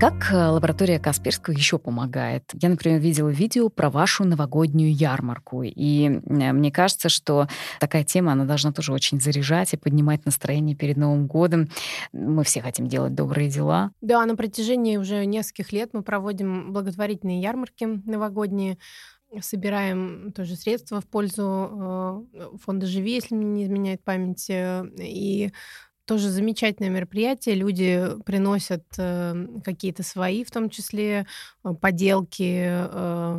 Как 0.00 0.30
э, 0.30 0.46
лаборатория 0.46 1.00
Касперского 1.00 1.52
еще 1.52 1.76
помогает? 1.76 2.44
Я, 2.52 2.68
например, 2.68 3.00
видела 3.00 3.30
видео 3.30 3.68
про 3.68 3.90
вашу 3.90 4.22
новогоднюю 4.22 4.94
ярмарку, 4.94 5.64
и 5.64 6.04
э, 6.08 6.52
мне 6.52 6.70
кажется, 6.70 7.08
что 7.08 7.48
такая 7.80 8.04
тема, 8.04 8.30
она 8.30 8.44
должна 8.44 8.70
тоже 8.70 8.92
очень 8.92 9.20
заряжать 9.20 9.74
и 9.74 9.76
поднимать 9.76 10.24
настроение 10.24 10.76
перед 10.76 10.98
Новым 10.98 11.26
годом. 11.26 11.68
Мы 12.12 12.44
все 12.44 12.62
хотим 12.62 12.86
делать 12.86 13.16
добрые 13.16 13.50
дела. 13.50 13.90
Да, 14.00 14.24
на 14.24 14.36
протяжении 14.36 14.98
уже 14.98 15.24
нескольких 15.24 15.72
лет 15.72 15.90
мы 15.92 16.02
проводим 16.02 16.72
благотворительные 16.72 17.40
ярмарки 17.40 17.84
новогодние, 17.84 18.78
собираем 19.40 20.30
тоже 20.30 20.54
средства 20.54 21.00
в 21.00 21.08
пользу 21.08 22.24
э, 22.32 22.56
фонда 22.64 22.86
«Живи», 22.86 23.14
если 23.14 23.34
мне 23.34 23.46
не 23.46 23.64
изменяет 23.64 24.04
память, 24.04 24.46
и 24.48 25.50
тоже 26.08 26.30
замечательное 26.30 26.90
мероприятие. 26.90 27.54
Люди 27.54 28.02
приносят 28.24 28.82
э, 28.96 29.46
какие-то 29.62 30.02
свои, 30.02 30.42
в 30.42 30.50
том 30.50 30.70
числе 30.70 31.26
э, 31.64 31.74
поделки, 31.74 32.64
э, 32.66 33.38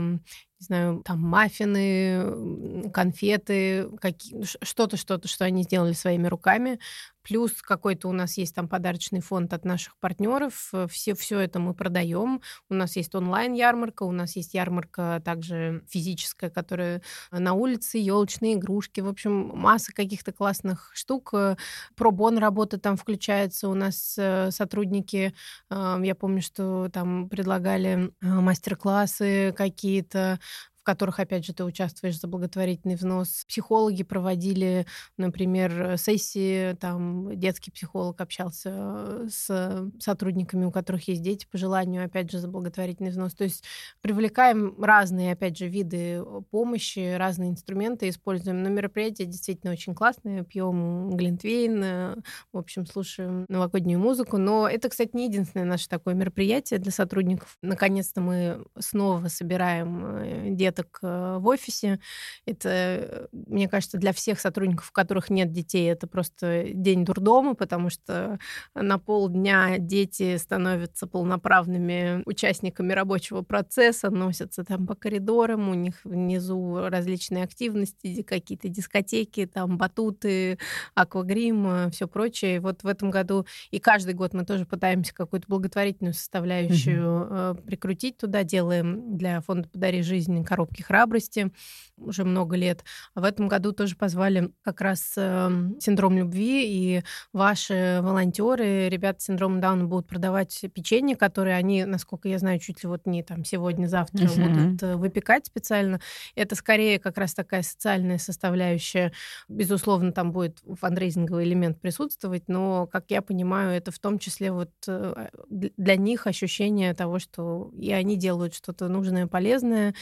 не 0.59 0.65
знаю, 0.65 1.01
там 1.03 1.19
маффины, 1.19 2.91
конфеты, 2.91 3.89
какие, 3.99 4.43
что-то, 4.61 4.97
что-то, 4.97 5.27
что 5.27 5.45
они 5.45 5.63
сделали 5.63 5.93
своими 5.93 6.27
руками. 6.27 6.79
Плюс 7.23 7.61
какой-то 7.61 8.07
у 8.07 8.13
нас 8.13 8.37
есть 8.37 8.55
там 8.55 8.67
подарочный 8.67 9.21
фонд 9.21 9.53
от 9.53 9.65
наших 9.65 9.97
партнеров. 9.97 10.69
Э, 10.73 10.87
все, 10.89 11.15
все 11.15 11.39
это 11.39 11.59
мы 11.59 11.73
продаем. 11.73 12.41
У 12.69 12.73
нас 12.73 12.95
есть 12.95 13.13
онлайн-ярмарка, 13.15 14.03
у 14.03 14.11
нас 14.11 14.35
есть 14.35 14.53
ярмарка 14.53 15.21
также 15.23 15.83
физическая, 15.87 16.49
которая 16.49 17.01
на 17.31 17.53
улице, 17.53 17.97
елочные 17.97 18.55
игрушки. 18.55 19.01
В 19.01 19.07
общем, 19.07 19.51
масса 19.55 19.91
каких-то 19.93 20.31
классных 20.31 20.91
штук. 20.93 21.31
Э, 21.33 21.55
Пробон 21.95 22.37
работа 22.37 22.79
там 22.79 22.97
включается. 22.97 23.69
У 23.69 23.73
нас 23.73 24.15
э, 24.17 24.51
сотрудники, 24.51 25.33
я 25.69 26.15
помню, 26.15 26.41
что 26.41 26.89
там 26.91 27.29
предлагали 27.29 28.11
мастер-классы 28.21 29.53
какие-то 29.55 30.39
которых, 30.83 31.19
опять 31.19 31.45
же, 31.45 31.53
ты 31.53 31.63
участвуешь 31.63 32.19
за 32.19 32.27
благотворительный 32.27 32.95
взнос. 32.95 33.45
Психологи 33.47 34.03
проводили, 34.03 34.85
например, 35.17 35.97
сессии, 35.97 36.73
там 36.73 37.37
детский 37.37 37.71
психолог 37.71 38.19
общался 38.21 39.27
с 39.29 39.89
сотрудниками, 39.99 40.65
у 40.65 40.71
которых 40.71 41.07
есть 41.07 41.21
дети, 41.21 41.47
по 41.49 41.57
желанию, 41.57 42.05
опять 42.05 42.31
же, 42.31 42.39
за 42.39 42.47
благотворительный 42.47 43.11
взнос. 43.11 43.33
То 43.33 43.43
есть 43.43 43.63
привлекаем 44.01 44.81
разные, 44.81 45.33
опять 45.33 45.57
же, 45.57 45.67
виды 45.67 46.23
помощи, 46.51 47.15
разные 47.15 47.51
инструменты 47.51 48.09
используем. 48.09 48.63
Но 48.63 48.69
мероприятие 48.69 49.27
действительно 49.27 49.73
очень 49.73 49.93
классное. 49.93 50.43
Пьем 50.43 51.11
глинтвейн, 51.11 52.23
в 52.51 52.57
общем, 52.57 52.85
слушаем 52.85 53.45
новогоднюю 53.49 53.99
музыку. 53.99 54.37
Но 54.37 54.67
это, 54.67 54.89
кстати, 54.89 55.11
не 55.13 55.25
единственное 55.25 55.65
наше 55.65 55.87
такое 55.89 56.13
мероприятие 56.13 56.79
для 56.79 56.91
сотрудников. 56.91 57.57
Наконец-то 57.61 58.21
мы 58.21 58.65
снова 58.77 59.27
собираем 59.27 60.05
э, 60.05 60.49
деток 60.79 60.99
э, 61.01 61.37
в 61.39 61.47
офисе. 61.47 61.99
Это, 62.45 63.29
мне 63.31 63.67
кажется, 63.67 63.97
для 63.97 64.13
всех 64.13 64.39
сотрудников, 64.39 64.89
у 64.89 64.93
которых 64.93 65.29
нет 65.29 65.51
детей, 65.51 65.89
это 65.91 66.07
просто 66.07 66.65
день 66.73 67.05
дурдома, 67.05 67.55
потому 67.55 67.89
что 67.89 68.39
на 68.75 68.97
полдня 68.97 69.77
дети 69.77 70.37
становятся 70.37 71.07
полноправными 71.07 72.23
участниками 72.25 72.93
рабочего 72.93 73.41
процесса, 73.41 74.09
носятся 74.09 74.63
там 74.63 74.87
по 74.87 74.95
коридорам, 74.95 75.69
у 75.69 75.73
них 75.73 75.95
внизу 76.03 76.87
различные 76.89 77.43
активности, 77.43 78.21
какие-то 78.21 78.69
дискотеки, 78.69 79.45
там 79.45 79.77
батуты, 79.77 80.57
аквагрим, 80.95 81.91
все 81.91 82.07
прочее. 82.07 82.59
Вот 82.59 82.83
в 82.83 82.87
этом 82.87 83.11
году 83.11 83.45
и 83.71 83.79
каждый 83.79 84.13
год 84.13 84.33
мы 84.33 84.45
тоже 84.45 84.65
пытаемся 84.65 85.13
какую-то 85.13 85.47
благотворительную 85.47 86.13
составляющую 86.13 87.03
mm-hmm. 87.03 87.63
прикрутить 87.63 88.17
туда, 88.17 88.43
делаем 88.43 89.17
для 89.17 89.41
фонда 89.41 89.67
«Подари 89.69 90.01
жизнь» 90.01 90.43
коробки 90.59 90.81
храбрости 90.81 91.51
уже 91.97 92.23
много 92.23 92.55
лет. 92.55 92.83
А 93.13 93.21
в 93.21 93.23
этом 93.23 93.47
году 93.47 93.71
тоже 93.71 93.95
позвали 93.95 94.51
как 94.61 94.81
раз 94.81 95.13
э, 95.17 95.49
синдром 95.79 96.17
любви, 96.17 96.65
и 96.65 97.03
ваши 97.33 97.99
волонтеры, 98.01 98.89
ребята 98.89 99.21
с 99.21 99.25
синдромом 99.25 99.59
Дауна 99.59 99.85
будут 99.85 100.07
продавать 100.07 100.65
печенье, 100.73 101.15
которые 101.15 101.55
они, 101.55 101.85
насколько 101.85 102.29
я 102.29 102.39
знаю, 102.39 102.59
чуть 102.59 102.83
ли 102.83 102.89
вот 102.89 103.05
не 103.05 103.23
там 103.23 103.43
сегодня-завтра 103.43 104.25
mm-hmm. 104.25 104.49
будут 104.49 104.83
э, 104.83 104.95
выпекать 104.95 105.45
специально. 105.45 105.99
Это 106.35 106.55
скорее 106.55 106.99
как 106.99 107.17
раз 107.17 107.33
такая 107.33 107.63
социальная 107.63 108.17
составляющая. 108.17 109.11
Безусловно, 109.47 110.11
там 110.11 110.31
будет 110.31 110.59
фандрейзинговый 110.79 111.45
элемент 111.45 111.81
присутствовать, 111.81 112.43
но, 112.47 112.87
как 112.87 113.05
я 113.09 113.21
понимаю, 113.21 113.71
это 113.71 113.91
в 113.91 113.99
том 113.99 114.19
числе 114.19 114.51
вот 114.51 114.71
э, 114.87 115.27
для 115.49 115.95
них 115.95 116.27
ощущение 116.27 116.93
того, 116.93 117.19
что 117.19 117.71
и 117.77 117.91
они 117.91 118.15
делают 118.15 118.53
что-то 118.53 118.87
нужное, 118.87 119.27
полезное, 119.27 119.93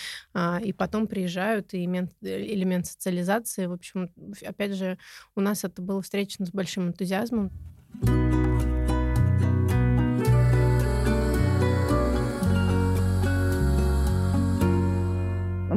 а, 0.48 0.60
и 0.60 0.72
потом 0.72 1.08
приезжают 1.08 1.74
и 1.74 1.78
элемент, 1.78 2.12
элемент 2.22 2.86
социализации. 2.88 3.66
В 3.66 3.74
общем, 3.74 4.10
опять 4.46 4.74
же, 4.74 4.98
у 5.36 5.42
нас 5.42 5.64
это 5.64 5.82
было 5.82 6.02
встречено 6.02 6.46
с 6.46 6.52
большим 6.52 6.88
энтузиазмом. 6.88 7.52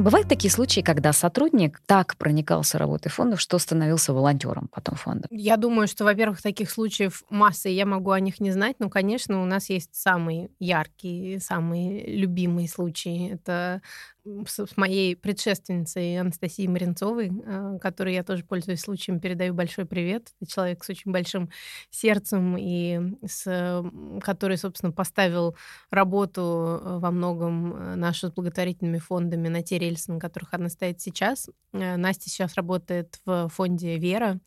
Бывают 0.01 0.27
такие 0.27 0.49
случаи, 0.49 0.81
когда 0.81 1.13
сотрудник 1.13 1.79
так 1.85 2.17
проникался 2.17 2.79
работой 2.79 3.09
фондов, 3.09 3.39
что 3.39 3.59
становился 3.59 4.13
волонтером 4.13 4.67
потом 4.71 4.95
фонда? 4.95 5.27
Я 5.29 5.57
думаю, 5.57 5.87
что, 5.87 6.05
во-первых, 6.05 6.41
таких 6.41 6.71
случаев 6.71 7.23
масса, 7.29 7.69
и 7.69 7.73
я 7.73 7.85
могу 7.85 8.09
о 8.09 8.19
них 8.19 8.39
не 8.39 8.49
знать, 8.49 8.77
но, 8.79 8.89
конечно, 8.89 9.43
у 9.43 9.45
нас 9.45 9.69
есть 9.69 9.93
самый 9.93 10.49
яркий, 10.57 11.37
самый 11.37 12.03
любимый 12.15 12.67
случай. 12.67 13.27
Это 13.27 13.83
с 14.23 14.77
моей 14.77 15.15
предшественницей 15.15 16.19
Анастасией 16.19 16.67
Маринцовой, 16.67 17.31
а, 17.45 17.79
которой 17.79 18.13
я 18.13 18.23
тоже 18.23 18.43
пользуюсь 18.43 18.81
случаем, 18.81 19.19
передаю 19.19 19.53
большой 19.53 19.85
привет. 19.85 20.33
Это 20.39 20.51
человек 20.51 20.83
с 20.83 20.89
очень 20.89 21.11
большим 21.11 21.49
сердцем 21.89 22.55
и 22.57 22.99
с, 23.25 23.83
который, 24.21 24.57
собственно, 24.57 24.91
поставил 24.91 25.55
работу 25.89 26.41
э, 26.41 26.97
во 26.99 27.11
многом 27.11 27.73
э, 27.73 27.95
нашу 27.95 28.27
с 28.27 28.31
благотворительными 28.31 28.99
фондами 28.99 29.47
на 29.47 29.63
те 29.63 29.79
рельсы, 29.79 30.11
на 30.11 30.19
которых 30.19 30.53
она 30.53 30.69
стоит 30.69 31.01
сейчас. 31.01 31.49
Э, 31.73 31.97
Настя 31.97 32.29
сейчас 32.29 32.55
работает 32.55 33.19
в 33.25 33.49
фонде 33.49 33.97
«Вера», 33.97 34.39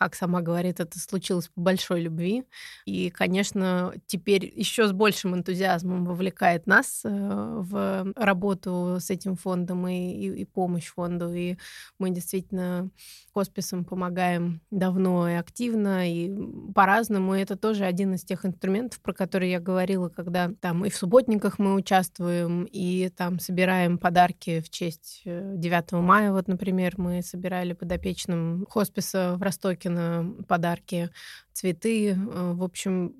как 0.00 0.14
сама 0.14 0.40
говорит, 0.40 0.80
это 0.80 0.98
случилось 0.98 1.48
по 1.48 1.60
большой 1.60 2.00
любви. 2.00 2.44
И, 2.86 3.10
конечно, 3.10 3.92
теперь 4.06 4.50
еще 4.56 4.88
с 4.88 4.92
большим 4.92 5.34
энтузиазмом 5.34 6.06
вовлекает 6.06 6.66
нас 6.66 7.02
э, 7.04 7.08
в 7.10 8.10
работу 8.16 8.96
с 8.98 9.10
этим 9.10 9.36
фондом 9.36 9.86
и, 9.86 10.10
и, 10.12 10.40
и 10.40 10.44
помощь 10.46 10.86
фонду. 10.86 11.30
И 11.34 11.58
мы 11.98 12.08
действительно 12.08 12.88
хосписом 13.34 13.84
помогаем 13.84 14.62
давно 14.70 15.28
и 15.28 15.34
активно, 15.34 16.10
и 16.10 16.34
по-разному. 16.74 17.34
И 17.34 17.42
это 17.42 17.56
тоже 17.56 17.84
один 17.84 18.14
из 18.14 18.24
тех 18.24 18.46
инструментов, 18.46 19.02
про 19.02 19.12
которые 19.12 19.52
я 19.52 19.60
говорила, 19.60 20.08
когда 20.08 20.50
там 20.62 20.86
и 20.86 20.88
в 20.88 20.96
субботниках 20.96 21.58
мы 21.58 21.74
участвуем, 21.74 22.64
и 22.64 23.10
там 23.14 23.38
собираем 23.38 23.98
подарки 23.98 24.60
в 24.60 24.70
честь 24.70 25.20
9 25.26 25.92
э, 25.92 25.96
мая. 25.96 26.32
Вот, 26.32 26.48
например, 26.48 26.94
мы 26.96 27.20
собирали 27.20 27.74
подопечным 27.74 28.64
хосписа 28.66 29.36
в 29.36 29.42
Ростоке 29.42 29.89
на 29.90 30.44
подарки, 30.48 31.10
цветы, 31.52 32.10
э, 32.10 32.16
в 32.16 32.62
общем, 32.62 33.14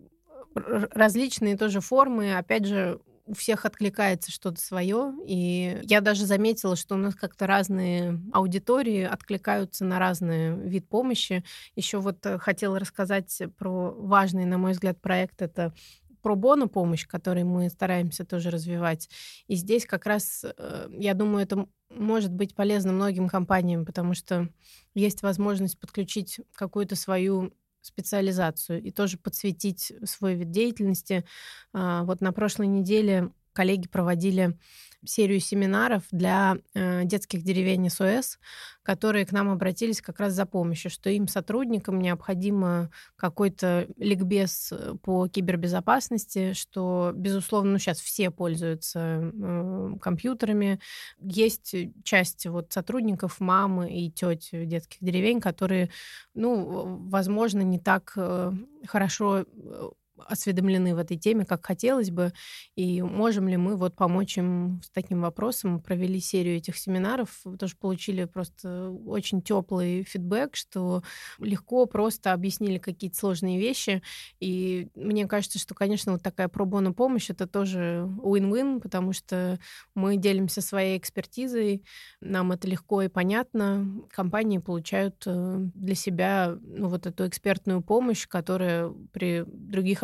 различные 0.54 1.56
тоже 1.56 1.80
формы. 1.80 2.37
Опять 2.37 2.66
же, 2.66 3.00
у 3.30 3.35
всех 3.35 3.64
откликается 3.64 4.33
что-то 4.33 4.61
свое. 4.61 5.14
И 5.24 5.80
я 5.85 6.00
даже 6.00 6.26
заметила, 6.26 6.74
что 6.74 6.96
у 6.96 6.98
нас 6.98 7.14
как-то 7.14 7.46
разные 7.46 8.20
аудитории 8.33 9.02
откликаются 9.02 9.85
на 9.85 9.98
разный 9.98 10.56
вид 10.68 10.88
помощи. 10.88 11.44
Еще 11.76 11.98
вот 11.98 12.24
э, 12.26 12.38
хотела 12.38 12.78
рассказать 12.78 13.40
про 13.56 13.92
важный, 13.92 14.46
на 14.46 14.59
мой 14.59 14.72
взгляд, 14.72 15.00
проект. 15.00 15.42
Это 15.42 15.72
про 16.20 16.35
бону 16.35 16.68
помощь, 16.68 17.06
который 17.06 17.44
мы 17.44 17.68
стараемся 17.70 18.24
тоже 18.24 18.50
развивать. 18.50 19.09
И 19.46 19.54
здесь 19.54 19.87
как 19.87 20.06
раз, 20.06 20.44
э, 20.44 20.88
я 20.92 21.14
думаю, 21.14 21.42
это 21.42 21.66
может 21.90 22.33
быть 22.33 22.54
полезно 22.54 22.92
многим 22.92 23.28
компаниям, 23.28 23.85
потому 23.85 24.14
что 24.14 24.48
есть 24.94 25.22
возможность 25.22 25.78
подключить 25.78 26.40
какую-то 26.54 26.96
свою 26.96 27.52
специализацию 27.83 28.83
и 28.83 28.90
тоже 28.90 29.16
подсветить 29.18 29.92
свой 30.04 30.35
вид 30.35 30.50
деятельности. 30.50 31.24
А, 31.72 32.04
вот 32.04 32.20
на 32.20 32.33
прошлой 32.33 32.66
неделе 32.66 33.33
коллеги 33.52 33.88
проводили 33.88 34.59
серию 35.05 35.41
семинаров 35.41 36.05
для 36.11 36.57
э, 36.75 37.05
детских 37.05 37.43
деревень 37.43 37.91
СОС, 37.91 38.39
которые 38.83 39.27
к 39.27 39.33
нам 39.33 39.51
обратились 39.51 40.01
как 40.01 40.21
раз 40.21 40.33
за 40.33 40.47
помощью, 40.47 40.91
что 40.91 41.11
им, 41.11 41.29
сотрудникам, 41.29 42.01
необходимо 42.01 42.91
какой-то 43.17 43.87
ликбез 43.97 44.73
э, 44.73 44.95
по 45.03 45.29
кибербезопасности, 45.29 46.53
что, 46.53 47.13
безусловно, 47.15 47.73
ну, 47.73 47.79
сейчас 47.79 48.01
все 48.01 48.31
пользуются 48.31 49.33
э, 49.33 49.93
компьютерами. 50.01 50.81
Есть 51.21 51.75
часть 52.05 52.47
вот 52.47 52.73
сотрудников, 52.73 53.41
мамы 53.41 53.93
и 53.93 54.11
теть 54.11 54.51
детских 54.53 54.99
деревень, 55.01 55.41
которые, 55.41 55.91
ну, 56.35 56.99
возможно, 57.09 57.61
не 57.61 57.79
так 57.79 58.13
э, 58.17 58.53
хорошо 58.87 59.41
э, 59.41 59.91
осведомлены 60.26 60.94
в 60.94 60.98
этой 60.98 61.16
теме, 61.16 61.44
как 61.44 61.64
хотелось 61.64 62.11
бы, 62.11 62.33
и 62.76 63.02
можем 63.02 63.48
ли 63.48 63.56
мы 63.56 63.76
вот 63.76 63.96
помочь 63.96 64.38
им 64.38 64.80
с 64.85 64.90
таким 64.90 65.22
вопросом. 65.22 65.80
Провели 65.80 66.20
серию 66.20 66.56
этих 66.56 66.76
семинаров, 66.76 67.42
тоже 67.59 67.76
получили 67.76 68.24
просто 68.24 68.90
очень 68.90 69.42
теплый 69.42 70.04
фидбэк, 70.04 70.56
что 70.56 71.02
легко 71.38 71.87
просто 71.87 72.33
объяснили 72.33 72.78
какие-то 72.78 73.16
сложные 73.16 73.59
вещи, 73.59 74.02
и 74.40 74.88
мне 74.94 75.26
кажется, 75.26 75.59
что, 75.59 75.74
конечно, 75.74 76.12
вот 76.12 76.22
такая 76.22 76.48
пробона 76.48 76.92
помощь 76.92 77.30
это 77.30 77.46
тоже 77.46 78.09
win-win, 78.22 78.80
потому 78.80 79.12
что 79.12 79.59
мы 79.94 80.16
делимся 80.16 80.61
своей 80.61 80.98
экспертизой, 80.98 81.85
нам 82.20 82.52
это 82.52 82.68
легко 82.68 83.02
и 83.02 83.09
понятно, 83.09 83.87
компании 84.11 84.59
получают 84.59 85.22
э, 85.26 85.56
для 85.74 85.94
себя 85.94 86.59
ну, 86.62 86.88
вот 86.88 87.06
эту 87.06 87.26
экспертную 87.26 87.83
помощь, 87.83 88.26
которая 88.26 88.90
при 89.12 89.44
других 89.46 90.02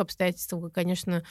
конечно, 0.71 1.23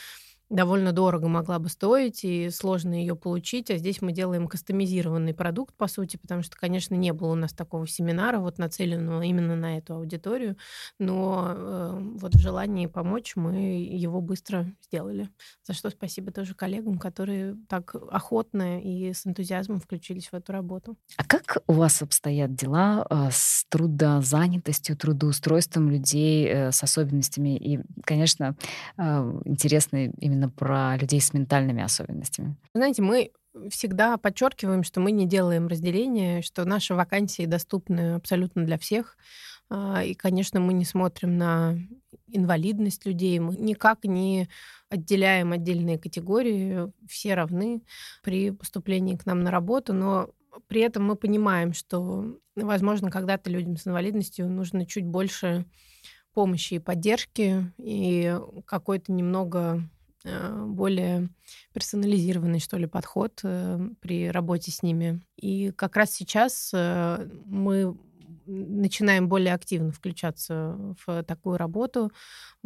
довольно 0.48 0.92
дорого 0.92 1.28
могла 1.28 1.58
бы 1.58 1.68
стоить, 1.68 2.24
и 2.24 2.50
сложно 2.50 2.94
ее 2.94 3.16
получить. 3.16 3.70
А 3.70 3.78
здесь 3.78 4.00
мы 4.00 4.12
делаем 4.12 4.46
кастомизированный 4.46 5.34
продукт, 5.34 5.74
по 5.76 5.88
сути, 5.88 6.16
потому 6.16 6.42
что, 6.42 6.56
конечно, 6.56 6.94
не 6.94 7.12
было 7.12 7.32
у 7.32 7.34
нас 7.34 7.52
такого 7.52 7.86
семинара, 7.86 8.38
вот 8.38 8.58
нацеленного 8.58 9.22
именно 9.22 9.56
на 9.56 9.78
эту 9.78 9.94
аудиторию. 9.94 10.56
Но 10.98 11.46
э, 11.48 11.98
вот 12.18 12.34
в 12.34 12.38
желании 12.38 12.86
помочь 12.86 13.34
мы 13.34 13.56
его 13.82 14.20
быстро 14.20 14.72
сделали. 14.84 15.28
За 15.64 15.72
что 15.72 15.90
спасибо 15.90 16.30
тоже 16.30 16.54
коллегам, 16.54 16.98
которые 16.98 17.56
так 17.68 17.94
охотно 18.10 18.80
и 18.80 19.12
с 19.12 19.26
энтузиазмом 19.26 19.80
включились 19.80 20.28
в 20.28 20.34
эту 20.34 20.52
работу. 20.52 20.96
А 21.16 21.24
как 21.24 21.58
у 21.66 21.72
вас 21.72 22.02
обстоят 22.02 22.54
дела 22.54 23.04
э, 23.10 23.28
с 23.32 23.64
трудозанятостью, 23.68 24.96
трудоустройством 24.96 25.90
людей 25.90 26.46
э, 26.46 26.72
с 26.72 26.82
особенностями? 26.82 27.56
И, 27.56 27.80
конечно, 28.04 28.56
э, 28.96 29.40
интересно 29.44 30.06
именно 30.06 30.35
именно 30.36 30.48
про 30.48 30.96
людей 30.96 31.20
с 31.20 31.32
ментальными 31.32 31.82
особенностями? 31.82 32.56
Знаете, 32.74 33.02
мы 33.02 33.30
всегда 33.70 34.18
подчеркиваем, 34.18 34.82
что 34.82 35.00
мы 35.00 35.12
не 35.12 35.26
делаем 35.26 35.66
разделения, 35.66 36.42
что 36.42 36.64
наши 36.64 36.94
вакансии 36.94 37.46
доступны 37.46 38.14
абсолютно 38.14 38.64
для 38.64 38.78
всех. 38.78 39.16
А, 39.70 40.04
и, 40.04 40.14
конечно, 40.14 40.60
мы 40.60 40.74
не 40.74 40.84
смотрим 40.84 41.38
на 41.38 41.78
инвалидность 42.28 43.06
людей, 43.06 43.38
мы 43.38 43.56
никак 43.56 44.04
не 44.04 44.48
отделяем 44.90 45.52
отдельные 45.52 45.98
категории, 45.98 46.92
все 47.08 47.34
равны 47.34 47.82
при 48.22 48.50
поступлении 48.50 49.16
к 49.16 49.26
нам 49.26 49.40
на 49.40 49.50
работу, 49.50 49.92
но 49.92 50.30
при 50.68 50.82
этом 50.82 51.04
мы 51.04 51.16
понимаем, 51.16 51.72
что, 51.72 52.38
возможно, 52.54 53.10
когда-то 53.10 53.50
людям 53.50 53.76
с 53.76 53.86
инвалидностью 53.86 54.48
нужно 54.48 54.86
чуть 54.86 55.04
больше 55.04 55.64
помощи 56.32 56.74
и 56.74 56.78
поддержки, 56.78 57.72
и 57.78 58.38
какой-то 58.66 59.10
немного 59.10 59.88
более 60.66 61.28
персонализированный, 61.72 62.60
что 62.60 62.76
ли, 62.76 62.86
подход 62.86 63.40
при 64.00 64.30
работе 64.30 64.70
с 64.70 64.82
ними. 64.82 65.22
И 65.36 65.70
как 65.72 65.96
раз 65.96 66.10
сейчас 66.12 66.70
мы 66.72 67.96
начинаем 68.46 69.28
более 69.28 69.54
активно 69.54 69.92
включаться 69.92 70.76
в 71.04 71.22
такую 71.24 71.56
работу. 71.56 72.10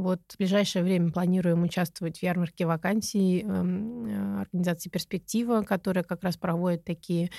Вот 0.01 0.21
в 0.29 0.39
ближайшее 0.39 0.83
время 0.83 1.13
планируем 1.13 1.63
участвовать 1.63 2.19
в 2.19 2.23
ярмарке 2.23 2.65
вакансий 2.65 3.43
эм, 3.43 4.07
э, 4.07 4.41
организации 4.41 4.89
«Перспектива», 4.89 5.61
которая 5.61 6.05
как 6.05 6.25
раз 6.25 6.39
проводит 6.39 6.85
такие 6.85 7.31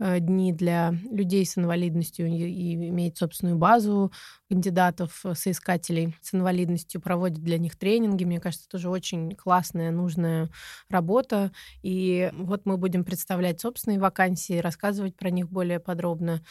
э, 0.00 0.18
дни 0.18 0.52
для 0.52 0.94
людей 1.12 1.46
с 1.46 1.56
инвалидностью 1.56 2.26
и 2.26 2.74
имеет 2.74 3.16
собственную 3.16 3.56
базу 3.56 4.10
кандидатов, 4.48 5.20
э, 5.24 5.34
соискателей 5.34 6.16
с 6.20 6.34
инвалидностью, 6.34 7.00
проводит 7.00 7.38
для 7.38 7.58
них 7.58 7.76
тренинги. 7.76 8.24
Мне 8.24 8.40
кажется, 8.40 8.68
тоже 8.68 8.88
очень 8.90 9.36
классная, 9.36 9.92
нужная 9.92 10.50
работа. 10.88 11.52
И 11.82 12.32
вот 12.32 12.62
мы 12.64 12.78
будем 12.78 13.04
представлять 13.04 13.60
собственные 13.60 14.00
вакансии, 14.00 14.58
рассказывать 14.58 15.14
про 15.16 15.30
них 15.30 15.48
более 15.48 15.78
подробно. 15.78 16.42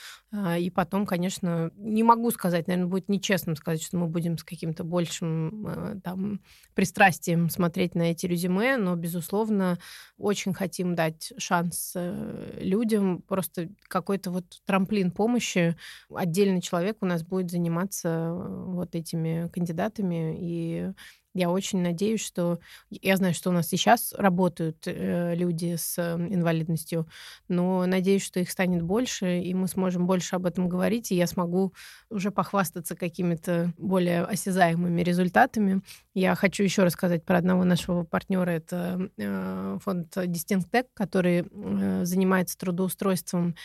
И 0.58 0.70
потом, 0.70 1.06
конечно, 1.06 1.37
не 1.44 2.04
могу 2.04 2.32
сказать, 2.32 2.68
наверное, 2.68 2.90
будет 2.90 3.10
нечестным 3.10 3.56
сказать, 3.56 3.82
что 3.82 3.98
мы 3.98 4.08
будем 4.08 4.38
с 4.38 4.44
каким-то 4.44 4.84
большим 4.84 5.48
Э, 5.68 5.96
там, 6.04 6.42
пристрастием 6.74 7.50
смотреть 7.50 7.96
на 7.96 8.12
эти 8.12 8.26
резюме, 8.26 8.78
но, 8.78 8.96
безусловно, 8.96 9.80
очень 10.18 10.54
хотим 10.54 10.96
дать 10.96 11.34
шанс 11.38 11.94
э, 11.96 12.60
людям, 12.60 13.22
просто 13.22 13.70
какой-то 13.88 14.32
вот 14.32 14.46
трамплин 14.66 15.12
помощи. 15.12 15.76
Отдельный 16.14 16.62
человек 16.62 16.98
у 17.02 17.06
нас 17.06 17.24
будет 17.24 17.52
заниматься 17.52 18.10
э, 18.10 18.64
вот 18.68 18.96
этими 18.96 19.50
кандидатами, 19.50 20.36
и 20.40 20.92
я 21.38 21.50
очень 21.50 21.82
надеюсь, 21.82 22.26
что... 22.26 22.60
Я 22.90 23.16
знаю, 23.18 23.34
что 23.34 23.50
у 23.50 23.54
нас 23.54 23.68
сейчас 23.68 24.14
работают 24.18 24.88
э, 24.88 25.36
люди 25.36 25.76
с 25.76 25.98
инвалидностью, 25.98 27.08
но 27.48 27.86
надеюсь, 27.86 28.24
что 28.24 28.40
их 28.40 28.50
станет 28.50 28.82
больше, 28.82 29.40
и 29.40 29.54
мы 29.54 29.68
сможем 29.68 30.08
больше 30.08 30.36
об 30.36 30.46
этом 30.46 30.68
говорить, 30.68 31.12
и 31.12 31.16
я 31.16 31.28
смогу 31.28 31.74
уже 32.10 32.32
похвастаться 32.32 32.96
какими-то 32.96 33.74
более 33.78 34.24
осязаемыми 34.24 35.02
результатами. 35.02 35.82
Я 36.14 36.34
хочу 36.36 36.64
еще 36.64 36.84
рассказать 36.84 37.24
про 37.24 37.38
одного 37.38 37.64
нашего 37.64 38.04
партнера. 38.04 38.50
Это 38.50 39.10
э, 39.18 39.78
фонд 39.84 40.18
Distinct 40.18 40.72
Tech, 40.72 40.86
который 40.94 41.46
э, 41.50 42.06
занимается 42.06 42.58
трудоустройством. 42.58 43.56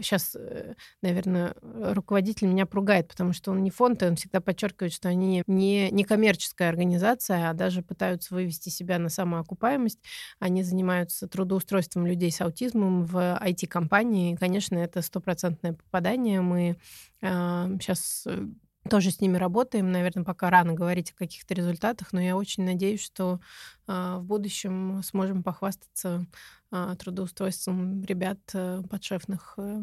Сейчас, 0.00 0.34
э, 0.34 0.74
наверное, 1.02 1.54
руководитель 1.60 2.46
меня 2.48 2.64
пругает, 2.64 3.08
потому 3.08 3.32
что 3.34 3.50
он 3.50 3.62
не 3.62 3.70
фонд, 3.70 4.02
и 4.02 4.06
он 4.06 4.16
всегда 4.16 4.40
подчеркивает, 4.40 4.92
что 4.92 5.08
они 5.08 5.42
не, 5.46 5.90
не 5.90 6.04
коммерческая 6.04 6.70
организация, 6.70 7.17
а 7.30 7.52
даже 7.52 7.82
пытаются 7.82 8.34
вывести 8.34 8.68
себя 8.68 8.98
на 8.98 9.08
самоокупаемость. 9.08 10.00
Они 10.38 10.62
занимаются 10.62 11.28
трудоустройством 11.28 12.06
людей 12.06 12.30
с 12.30 12.40
аутизмом 12.40 13.04
в 13.04 13.16
IT-компании. 13.16 14.36
Конечно, 14.36 14.76
это 14.76 15.02
стопроцентное 15.02 15.72
попадание. 15.72 16.40
Мы 16.40 16.78
сейчас 17.20 18.26
тоже 18.88 19.10
с 19.10 19.20
ними 19.20 19.36
работаем. 19.36 19.92
Наверное, 19.92 20.24
пока 20.24 20.50
рано 20.50 20.72
говорить 20.72 21.12
о 21.12 21.16
каких-то 21.16 21.54
результатах, 21.54 22.12
но 22.12 22.20
я 22.20 22.36
очень 22.36 22.64
надеюсь, 22.64 23.02
что 23.02 23.34
э, 23.34 23.38
в 23.88 24.20
будущем 24.22 25.00
сможем 25.02 25.42
похвастаться 25.42 26.26
э, 26.70 26.94
трудоустройством 26.98 28.04
ребят 28.04 28.38
э, 28.52 28.82
подшефных 28.88 29.54
э, 29.56 29.82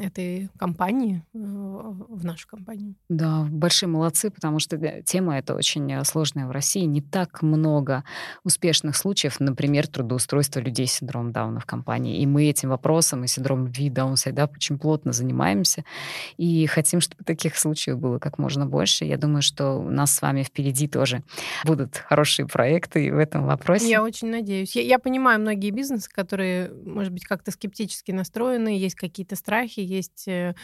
этой 0.00 0.50
компании 0.58 1.22
э, 1.32 1.38
в 1.38 2.24
нашу 2.24 2.48
компанию. 2.48 2.94
Да, 3.08 3.46
большие 3.48 3.88
молодцы, 3.88 4.30
потому 4.30 4.58
что 4.58 4.76
тема 5.02 5.38
эта 5.38 5.54
очень 5.54 5.92
э, 5.92 6.04
сложная 6.04 6.46
в 6.46 6.50
России. 6.50 6.82
Не 6.82 7.00
так 7.00 7.42
много 7.42 8.04
успешных 8.44 8.96
случаев, 8.96 9.38
например, 9.40 9.86
трудоустройства 9.86 10.60
людей 10.60 10.86
с 10.86 10.94
синдромом 10.94 11.32
Дауна 11.32 11.60
в 11.60 11.66
компании. 11.66 12.20
И 12.20 12.26
мы 12.26 12.46
этим 12.46 12.70
вопросом 12.70 13.24
и 13.24 13.28
синдромом 13.28 13.66
Ви 13.66 13.90
Даунсайда 13.90 14.50
очень 14.52 14.78
плотно 14.78 15.12
занимаемся. 15.12 15.84
И 16.36 16.66
хотим, 16.66 17.00
чтобы 17.00 17.24
таких 17.24 17.56
случаев 17.56 17.98
было 17.98 18.18
как 18.18 18.38
можно 18.38 18.66
больше. 18.66 19.04
Я 19.04 19.16
думаю, 19.16 19.42
что 19.42 19.74
у 19.74 19.90
нас 19.90 20.14
с 20.14 20.22
вами 20.22 20.42
впереди 20.42 20.88
тоже 20.88 21.22
будут 21.64 21.96
хорошие 21.96 22.46
проекты 22.46 23.12
в 23.12 23.18
этом 23.18 23.35
вопросе. 23.44 23.88
Я 23.88 24.02
очень 24.02 24.28
надеюсь. 24.28 24.74
Я, 24.76 24.82
я 24.82 24.98
понимаю 24.98 25.40
многие 25.40 25.70
бизнесы, 25.70 26.10
которые, 26.10 26.70
может 26.70 27.12
быть, 27.12 27.24
как-то 27.24 27.50
скептически 27.50 28.12
настроены, 28.12 28.68
есть 28.68 28.94
какие-то 28.94 29.36
страхи, 29.36 29.80
есть 29.80 30.26
э, 30.28 30.54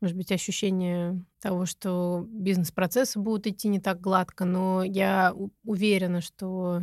может 0.00 0.16
быть, 0.16 0.32
ощущение 0.32 1.24
того, 1.40 1.64
что 1.64 2.26
бизнес-процессы 2.28 3.20
будут 3.20 3.46
идти 3.46 3.68
не 3.68 3.80
так 3.80 4.00
гладко, 4.00 4.44
но 4.44 4.82
я 4.82 5.32
уверена, 5.64 6.20
что 6.20 6.82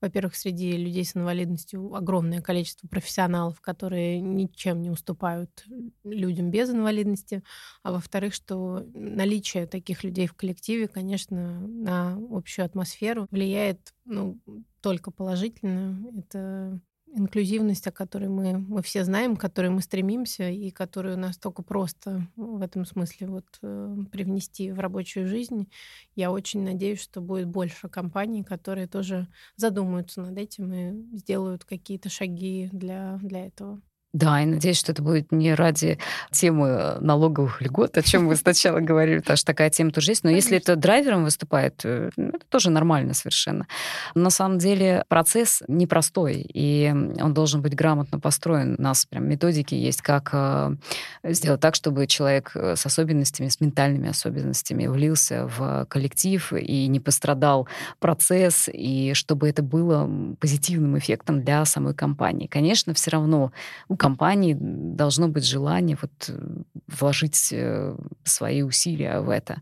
во-первых, 0.00 0.34
среди 0.34 0.72
людей 0.76 1.04
с 1.04 1.14
инвалидностью 1.14 1.94
огромное 1.94 2.40
количество 2.40 2.88
профессионалов, 2.88 3.60
которые 3.60 4.20
ничем 4.20 4.80
не 4.80 4.90
уступают 4.90 5.64
людям 6.04 6.50
без 6.50 6.70
инвалидности. 6.70 7.42
А 7.82 7.92
во-вторых, 7.92 8.32
что 8.32 8.82
наличие 8.94 9.66
таких 9.66 10.02
людей 10.02 10.26
в 10.26 10.34
коллективе, 10.34 10.88
конечно, 10.88 11.60
на 11.60 12.18
общую 12.30 12.64
атмосферу 12.64 13.26
влияет 13.30 13.92
ну, 14.06 14.40
только 14.80 15.10
положительно. 15.10 15.98
Это 16.16 16.80
инклюзивность, 17.12 17.86
о 17.86 17.92
которой 17.92 18.28
мы, 18.28 18.58
мы 18.58 18.82
все 18.82 19.04
знаем, 19.04 19.36
к 19.36 19.40
которой 19.40 19.68
мы 19.70 19.80
стремимся, 19.82 20.48
и 20.48 20.70
которую 20.70 21.18
настолько 21.18 21.62
просто 21.62 22.26
в 22.36 22.62
этом 22.62 22.84
смысле 22.84 23.26
вот 23.26 23.46
э, 23.62 23.96
привнести 24.12 24.70
в 24.70 24.78
рабочую 24.78 25.26
жизнь. 25.26 25.68
Я 26.14 26.30
очень 26.30 26.62
надеюсь, 26.62 27.00
что 27.00 27.20
будет 27.20 27.48
больше 27.48 27.88
компаний, 27.88 28.44
которые 28.44 28.86
тоже 28.86 29.26
задумаются 29.56 30.20
над 30.22 30.38
этим 30.38 30.72
и 30.72 31.16
сделают 31.16 31.64
какие-то 31.64 32.08
шаги 32.08 32.68
для, 32.72 33.18
для 33.22 33.46
этого. 33.46 33.80
Да, 34.12 34.42
и 34.42 34.46
надеюсь, 34.46 34.78
что 34.78 34.90
это 34.90 35.02
будет 35.02 35.30
не 35.30 35.54
ради 35.54 35.98
темы 36.32 36.66
э, 36.68 36.98
налоговых 37.00 37.62
льгот, 37.62 37.96
о 37.96 38.02
чем 38.02 38.26
вы 38.26 38.34
сначала 38.34 38.80
говорили, 38.80 39.20
потому 39.20 39.36
что 39.36 39.46
такая 39.46 39.70
тема 39.70 39.92
тоже 39.92 40.10
есть. 40.10 40.24
Но 40.24 40.30
Конечно. 40.30 40.54
если 40.54 40.58
это 40.58 40.74
драйвером 40.74 41.22
выступает, 41.22 41.80
э, 41.84 42.10
ну, 42.16 42.30
это 42.30 42.44
тоже 42.48 42.70
нормально 42.70 43.14
совершенно. 43.14 43.68
На 44.16 44.30
самом 44.30 44.58
деле 44.58 45.04
процесс 45.06 45.62
непростой, 45.68 46.44
и 46.52 46.92
он 47.20 47.32
должен 47.32 47.62
быть 47.62 47.76
грамотно 47.76 48.18
построен. 48.18 48.74
У 48.78 48.82
нас 48.82 49.06
прям 49.06 49.28
методики 49.28 49.76
есть, 49.76 50.02
как 50.02 50.30
э, 50.32 50.74
сделать 51.22 51.60
так, 51.60 51.76
чтобы 51.76 52.08
человек 52.08 52.56
с 52.56 52.84
особенностями, 52.84 53.46
с 53.46 53.60
ментальными 53.60 54.08
особенностями 54.08 54.88
влился 54.88 55.46
в 55.46 55.86
коллектив 55.88 56.52
и 56.52 56.88
не 56.88 56.98
пострадал 56.98 57.68
процесс, 58.00 58.68
и 58.72 59.12
чтобы 59.14 59.48
это 59.48 59.62
было 59.62 60.10
позитивным 60.40 60.98
эффектом 60.98 61.44
для 61.44 61.64
самой 61.64 61.94
компании. 61.94 62.48
Конечно, 62.48 62.92
все 62.92 63.12
равно 63.12 63.52
компании 64.00 64.56
должно 64.58 65.28
быть 65.28 65.44
желание 65.44 65.98
вот 66.00 66.10
э, 66.28 66.62
вложить 66.88 67.50
э, 67.52 67.94
свои 68.24 68.62
усилия 68.62 69.20
в 69.20 69.28
это. 69.28 69.60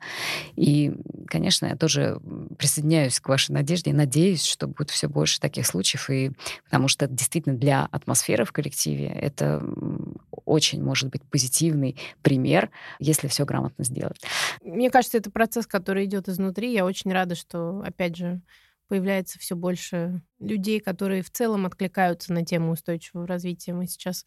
И, 0.55 0.95
конечно, 1.27 1.67
я 1.67 1.75
тоже 1.75 2.21
присоединяюсь 2.57 3.19
к 3.19 3.29
вашей 3.29 3.51
надежде 3.51 3.91
и 3.91 3.95
надеюсь, 3.95 4.45
что 4.45 4.69
будет 4.69 4.91
все 4.91 5.09
больше 5.09 5.41
таких 5.41 5.67
случаев, 5.67 6.09
и 6.09 6.31
потому 6.63 6.87
что 6.87 7.09
действительно 7.09 7.57
для 7.57 7.89
атмосферы 7.91 8.45
в 8.45 8.53
коллективе 8.53 9.09
это 9.09 9.61
очень 10.45 10.85
может 10.85 11.11
быть 11.11 11.23
позитивный 11.25 11.97
пример, 12.23 12.71
если 13.01 13.27
все 13.27 13.45
грамотно 13.45 13.83
сделать. 13.83 14.23
Мне 14.63 14.89
кажется, 14.89 15.19
это 15.19 15.33
процесс, 15.33 15.67
который 15.67 16.05
идет 16.05 16.29
изнутри. 16.29 16.73
Я 16.73 16.85
очень 16.85 17.13
рада, 17.13 17.35
что, 17.35 17.83
опять 17.85 18.15
же, 18.17 18.41
появляется 18.89 19.39
все 19.39 19.55
больше 19.55 20.23
людей, 20.39 20.81
которые 20.81 21.23
в 21.23 21.31
целом 21.31 21.67
откликаются 21.67 22.33
на 22.33 22.45
тему 22.45 22.73
устойчивого 22.73 23.27
развития. 23.27 23.73
Мы 23.75 23.87
сейчас 23.87 24.25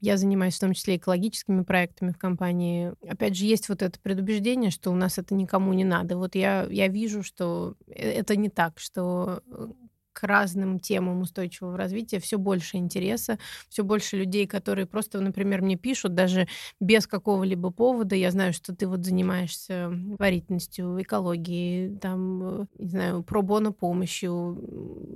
я 0.00 0.16
занимаюсь 0.16 0.56
в 0.56 0.60
том 0.60 0.74
числе 0.74 0.96
экологическими 0.96 1.62
проектами 1.62 2.12
в 2.12 2.18
компании. 2.18 2.92
Опять 3.08 3.36
же, 3.36 3.46
есть 3.46 3.68
вот 3.68 3.82
это 3.82 3.98
предубеждение, 4.00 4.70
что 4.70 4.90
у 4.90 4.94
нас 4.94 5.18
это 5.18 5.34
никому 5.34 5.72
не 5.72 5.84
надо. 5.84 6.16
Вот 6.16 6.34
я, 6.34 6.66
я 6.70 6.88
вижу, 6.88 7.22
что 7.22 7.76
э, 7.86 8.10
это 8.10 8.36
не 8.36 8.50
так, 8.50 8.78
что 8.78 9.42
э, 9.50 9.68
к 10.16 10.26
разным 10.26 10.80
темам 10.80 11.20
устойчивого 11.20 11.76
развития 11.76 12.18
все 12.20 12.38
больше 12.38 12.78
интереса, 12.78 13.38
все 13.68 13.84
больше 13.84 14.16
людей, 14.16 14.46
которые 14.46 14.86
просто, 14.86 15.20
например, 15.20 15.60
мне 15.60 15.76
пишут 15.76 16.14
даже 16.14 16.48
без 16.80 17.06
какого-либо 17.06 17.70
повода. 17.70 18.16
Я 18.16 18.30
знаю, 18.30 18.54
что 18.54 18.74
ты 18.74 18.86
вот 18.86 19.04
занимаешься 19.04 19.90
варительностью, 20.18 21.02
экологией, 21.02 21.98
там, 21.98 22.60
э, 22.62 22.66
не 22.78 22.88
знаю, 22.88 23.22
пробона 23.24 23.72
помощью, 23.72 24.58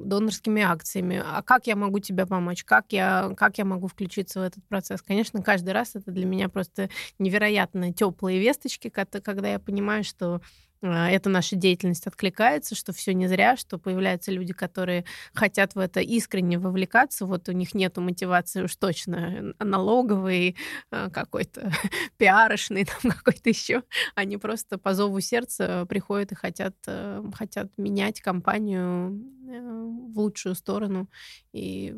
донорскими 0.05 0.61
акциями. 0.63 1.23
А 1.25 1.43
как 1.43 1.67
я 1.67 1.77
могу 1.77 1.99
тебе 2.01 2.27
помочь? 2.27 2.63
Как 2.65 2.93
я, 2.93 3.33
как 3.39 3.57
я 3.57 3.65
могу 3.65 3.87
включиться 3.87 4.41
в 4.41 4.43
этот 4.43 4.63
процесс? 4.69 5.01
Конечно, 5.01 5.43
каждый 5.43 5.71
раз 5.73 5.95
это 5.95 6.11
для 6.11 6.27
меня 6.27 6.51
просто 6.51 6.91
невероятно 7.19 7.91
теплые 7.95 8.39
весточки, 8.39 8.91
когда 8.91 9.49
я 9.51 9.59
понимаю, 9.59 10.05
что 10.05 10.43
эта 10.83 11.29
наша 11.29 11.57
деятельность 11.57 12.07
откликается, 12.07 12.75
что 12.75 12.93
все 12.93 13.13
не 13.13 13.27
зря, 13.27 13.57
что 13.57 13.79
появляются 13.79 14.33
люди, 14.33 14.53
которые 14.53 15.05
хотят 15.35 15.75
в 15.75 15.79
это 15.79 16.01
искренне 16.01 16.59
вовлекаться. 16.59 17.27
Вот 17.27 17.49
у 17.49 17.53
них 17.53 17.75
нет 17.75 17.97
мотивации 17.99 18.63
уж 18.63 18.77
точно 18.77 19.55
налоговый, 19.59 20.57
а, 20.91 21.11
какой-то 21.11 21.73
пиарышный, 22.17 22.85
там 23.03 23.13
какой-то 23.13 23.51
еще. 23.51 23.83
Они 24.15 24.39
просто 24.39 24.79
по 24.79 24.95
зову 24.95 25.21
сердца 25.21 25.85
приходят 25.87 26.33
и 26.33 26.35
хотят, 26.35 26.75
э, 26.87 27.23
хотят 27.35 27.69
менять 27.77 28.21
компанию 28.21 29.21
в 29.51 30.19
лучшую 30.19 30.55
сторону, 30.55 31.09
и 31.53 31.95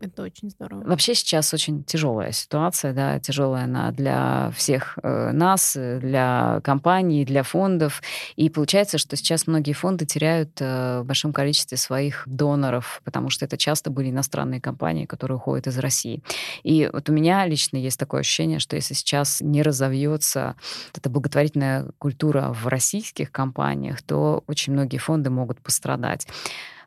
это 0.00 0.22
очень 0.22 0.50
здорово. 0.50 0.82
Вообще 0.84 1.14
сейчас 1.14 1.52
очень 1.52 1.84
тяжелая 1.84 2.32
ситуация, 2.32 2.92
да, 2.92 3.18
тяжелая 3.20 3.64
она 3.64 3.90
для 3.90 4.50
всех 4.56 4.98
э, 5.02 5.32
нас, 5.32 5.76
для 5.76 6.60
компаний, 6.64 7.24
для 7.24 7.42
фондов. 7.42 8.02
И 8.36 8.48
получается, 8.48 8.98
что 8.98 9.16
сейчас 9.16 9.46
многие 9.46 9.72
фонды 9.72 10.06
теряют 10.06 10.60
э, 10.60 11.00
в 11.00 11.04
большом 11.04 11.32
количестве 11.32 11.76
своих 11.76 12.22
доноров, 12.26 13.02
потому 13.04 13.30
что 13.30 13.44
это 13.44 13.56
часто 13.56 13.90
были 13.90 14.10
иностранные 14.10 14.60
компании, 14.60 15.04
которые 15.04 15.36
уходят 15.36 15.66
из 15.66 15.78
России. 15.78 16.22
И 16.62 16.88
вот 16.92 17.08
у 17.08 17.12
меня 17.12 17.44
лично 17.46 17.76
есть 17.76 17.98
такое 17.98 18.20
ощущение, 18.20 18.58
что 18.58 18.76
если 18.76 18.94
сейчас 18.94 19.40
не 19.40 19.62
разовьется 19.62 20.56
эта 20.94 21.10
благотворительная 21.10 21.90
культура 21.98 22.52
в 22.52 22.66
российских 22.66 23.30
компаниях, 23.30 24.02
то 24.02 24.44
очень 24.46 24.72
многие 24.72 24.98
фонды 24.98 25.30
могут 25.30 25.60
пострадать. 25.60 26.26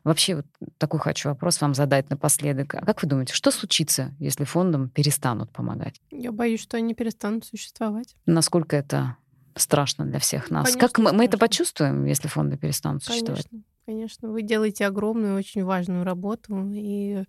Вообще 0.04 0.36
вот 0.36 0.46
такой 0.76 1.00
хочу 1.00 1.30
вопрос 1.30 1.60
вам 1.62 1.74
задать 1.74 2.10
напоследок. 2.10 2.74
А 2.74 2.84
как 2.84 3.02
вы 3.02 3.08
думаете, 3.08 3.32
что 3.32 3.50
случится, 3.50 4.14
если 4.18 4.44
фондам 4.44 4.90
перестанут 4.90 5.50
помогать? 5.50 6.00
Я 6.10 6.30
боюсь, 6.30 6.60
что 6.60 6.76
они 6.76 6.94
перестанут 6.94 7.46
существовать. 7.46 8.14
Насколько 8.26 8.76
это 8.76 9.16
страшно 9.56 10.04
для 10.04 10.18
всех 10.18 10.50
нас? 10.50 10.66
Конечно, 10.66 10.80
как 10.88 10.98
мы, 10.98 11.12
мы 11.12 11.24
это 11.24 11.38
почувствуем, 11.38 12.04
если 12.04 12.28
фонды 12.28 12.58
перестанут 12.58 13.02
существовать? 13.02 13.46
Конечно, 13.48 13.68
конечно. 13.86 14.28
Вы 14.28 14.42
делаете 14.42 14.86
огромную, 14.86 15.38
очень 15.38 15.64
важную 15.64 16.04
работу, 16.04 16.70
и 16.74 17.24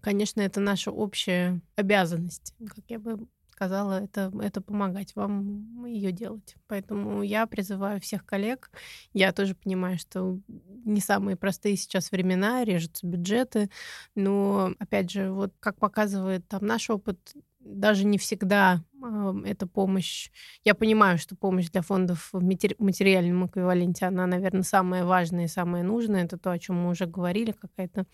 конечно, 0.00 0.40
это 0.40 0.60
наша 0.60 0.90
общая 0.90 1.60
обязанность, 1.74 2.54
как 2.66 2.84
я 2.88 2.98
бы 2.98 3.26
сказала, 3.56 4.04
это, 4.04 4.30
это 4.42 4.60
помогать 4.60 5.16
вам 5.16 5.86
ее 5.86 6.12
делать. 6.12 6.56
Поэтому 6.68 7.22
я 7.22 7.46
призываю 7.46 8.00
всех 8.02 8.26
коллег. 8.26 8.70
Я 9.14 9.32
тоже 9.32 9.54
понимаю, 9.54 9.98
что 9.98 10.38
не 10.84 11.00
самые 11.00 11.36
простые 11.36 11.76
сейчас 11.76 12.12
времена, 12.12 12.64
режутся 12.64 13.06
бюджеты, 13.06 13.70
но, 14.14 14.72
опять 14.78 15.10
же, 15.10 15.32
вот 15.32 15.54
как 15.58 15.78
показывает 15.78 16.46
там 16.46 16.66
наш 16.66 16.90
опыт, 16.90 17.18
даже 17.58 18.04
не 18.04 18.18
всегда 18.18 18.84
э, 19.02 19.34
эта 19.46 19.66
помощь... 19.66 20.30
Я 20.62 20.74
понимаю, 20.74 21.16
что 21.16 21.34
помощь 21.34 21.70
для 21.70 21.80
фондов 21.80 22.28
в 22.32 22.42
материальном 22.42 23.46
эквиваленте, 23.46 24.04
она, 24.04 24.26
наверное, 24.26 24.62
самая 24.64 25.06
важная 25.06 25.46
и 25.46 25.48
самая 25.48 25.82
нужная. 25.82 26.24
Это 26.24 26.36
то, 26.36 26.50
о 26.50 26.58
чем 26.58 26.76
мы 26.76 26.90
уже 26.90 27.06
говорили, 27.06 27.52
какая-то 27.52 28.06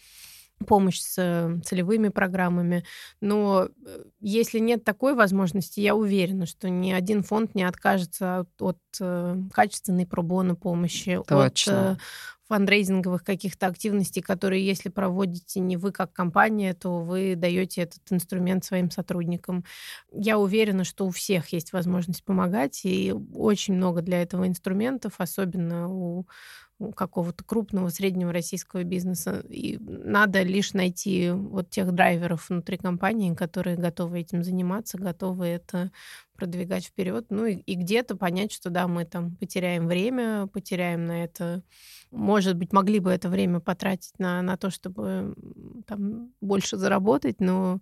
помощь 0.63 1.01
с 1.01 1.15
э, 1.19 1.61
целевыми 1.65 2.09
программами. 2.09 2.85
Но 3.21 3.69
э, 3.87 4.05
если 4.21 4.59
нет 4.59 4.85
такой 4.85 5.15
возможности, 5.15 5.81
я 5.81 5.95
уверена, 5.95 6.47
что 6.47 6.69
ни 6.69 6.93
один 6.93 7.23
фонд 7.23 7.55
не 7.55 7.65
откажется 7.65 8.41
от, 8.41 8.49
от 8.61 8.79
э, 9.01 9.37
качественной 9.53 10.07
пробону 10.07 10.57
помощи, 10.57 11.21
Точно. 11.27 11.93
от 11.93 11.99
фандрейзинговых 12.49 13.25
каких-то 13.25 13.67
активностей, 13.67 14.23
которые, 14.23 14.67
если 14.67 14.89
проводите 14.89 15.61
не 15.61 15.77
вы 15.77 15.93
как 15.93 16.13
компания, 16.13 16.75
то 16.75 17.01
вы 17.01 17.35
даете 17.37 17.83
этот 17.83 18.01
инструмент 18.11 18.65
своим 18.65 18.91
сотрудникам. 18.91 19.65
Я 20.13 20.39
уверена, 20.39 20.85
что 20.85 21.07
у 21.07 21.11
всех 21.11 21.49
есть 21.49 21.73
возможность 21.73 22.25
помогать, 22.25 22.81
и 22.85 23.15
очень 23.35 23.75
много 23.75 24.03
для 24.03 24.23
этого 24.23 24.47
инструментов, 24.47 25.15
особенно 25.19 25.89
у 25.89 26.27
какого-то 26.97 27.45
крупного, 27.45 27.91
среднего 27.91 28.33
российского 28.33 28.83
бизнеса. 28.83 29.45
И 29.49 29.79
надо 29.79 30.43
лишь 30.43 30.73
найти 30.73 31.31
вот 31.31 31.71
тех 31.71 31.93
драйверов 31.93 32.49
внутри 32.49 32.77
компании, 32.77 33.35
которые 33.35 33.77
готовы 33.77 34.21
этим 34.21 34.43
заниматься, 34.43 34.99
готовы 34.99 35.47
это 35.47 35.93
продвигать 36.35 36.87
вперед. 36.87 37.27
Ну 37.31 37.47
и, 37.47 37.55
и 37.55 37.75
где-то 37.75 38.17
понять, 38.17 38.53
что 38.53 38.71
да, 38.71 38.89
мы 38.89 39.05
там 39.05 39.37
потеряем 39.37 39.87
время, 39.87 40.47
потеряем 40.47 41.07
на 41.07 41.25
это 41.25 41.63
может 42.13 42.57
быть, 42.57 42.73
могли 42.73 43.01
бы 43.01 43.11
это 43.11 43.29
время 43.31 43.59
потратить 43.61 44.19
на, 44.19 44.43
на 44.43 44.57
то, 44.57 44.71
чтобы 44.71 45.35
там 45.87 46.31
больше 46.41 46.77
заработать, 46.77 47.41
но 47.41 47.81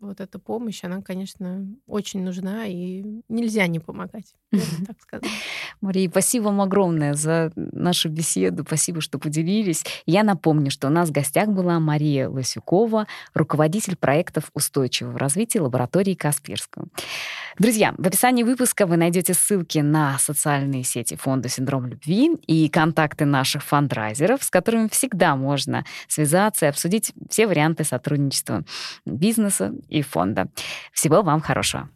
вот 0.00 0.20
эта 0.20 0.38
помощь, 0.38 0.82
она, 0.82 1.02
конечно, 1.02 1.66
очень 1.86 2.22
нужна, 2.22 2.66
и 2.66 3.04
нельзя 3.28 3.66
не 3.66 3.80
помогать, 3.80 4.34
так 4.86 5.00
сказать. 5.00 5.28
Мария, 5.80 6.08
спасибо 6.08 6.44
вам 6.44 6.62
огромное 6.62 7.14
за 7.14 7.52
нашу 7.54 8.08
беседу, 8.08 8.64
спасибо, 8.66 9.00
что 9.00 9.18
поделились. 9.18 9.84
Я 10.06 10.22
напомню, 10.22 10.70
что 10.70 10.88
у 10.88 10.90
нас 10.90 11.10
в 11.10 11.12
гостях 11.12 11.48
была 11.48 11.78
Мария 11.80 12.28
Лосюкова, 12.28 13.06
руководитель 13.34 13.96
проектов 13.96 14.50
устойчивого 14.54 15.18
развития 15.18 15.60
лаборатории 15.60 16.14
Каспирского. 16.14 16.88
Друзья, 17.58 17.94
в 17.98 18.06
описании 18.06 18.42
выпуска 18.42 18.86
вы 18.86 18.96
найдете 18.96 19.34
ссылки 19.34 19.80
на 19.80 20.18
социальные 20.18 20.84
сети 20.84 21.16
фонда 21.16 21.48
«Синдром 21.48 21.86
любви» 21.86 22.36
и 22.46 22.68
контакты 22.68 23.26
наших 23.26 23.62
фандрайзеров, 23.62 24.42
с 24.42 24.50
которыми 24.50 24.88
всегда 24.88 25.36
можно 25.36 25.84
связаться 26.08 26.66
и 26.66 26.68
обсудить 26.70 27.12
все 27.28 27.46
варианты 27.46 27.84
сотрудничества 27.84 28.64
бизнеса 29.04 29.74
и 29.90 30.02
фонда. 30.02 30.48
Всего 30.92 31.22
вам 31.22 31.40
хорошего. 31.40 31.88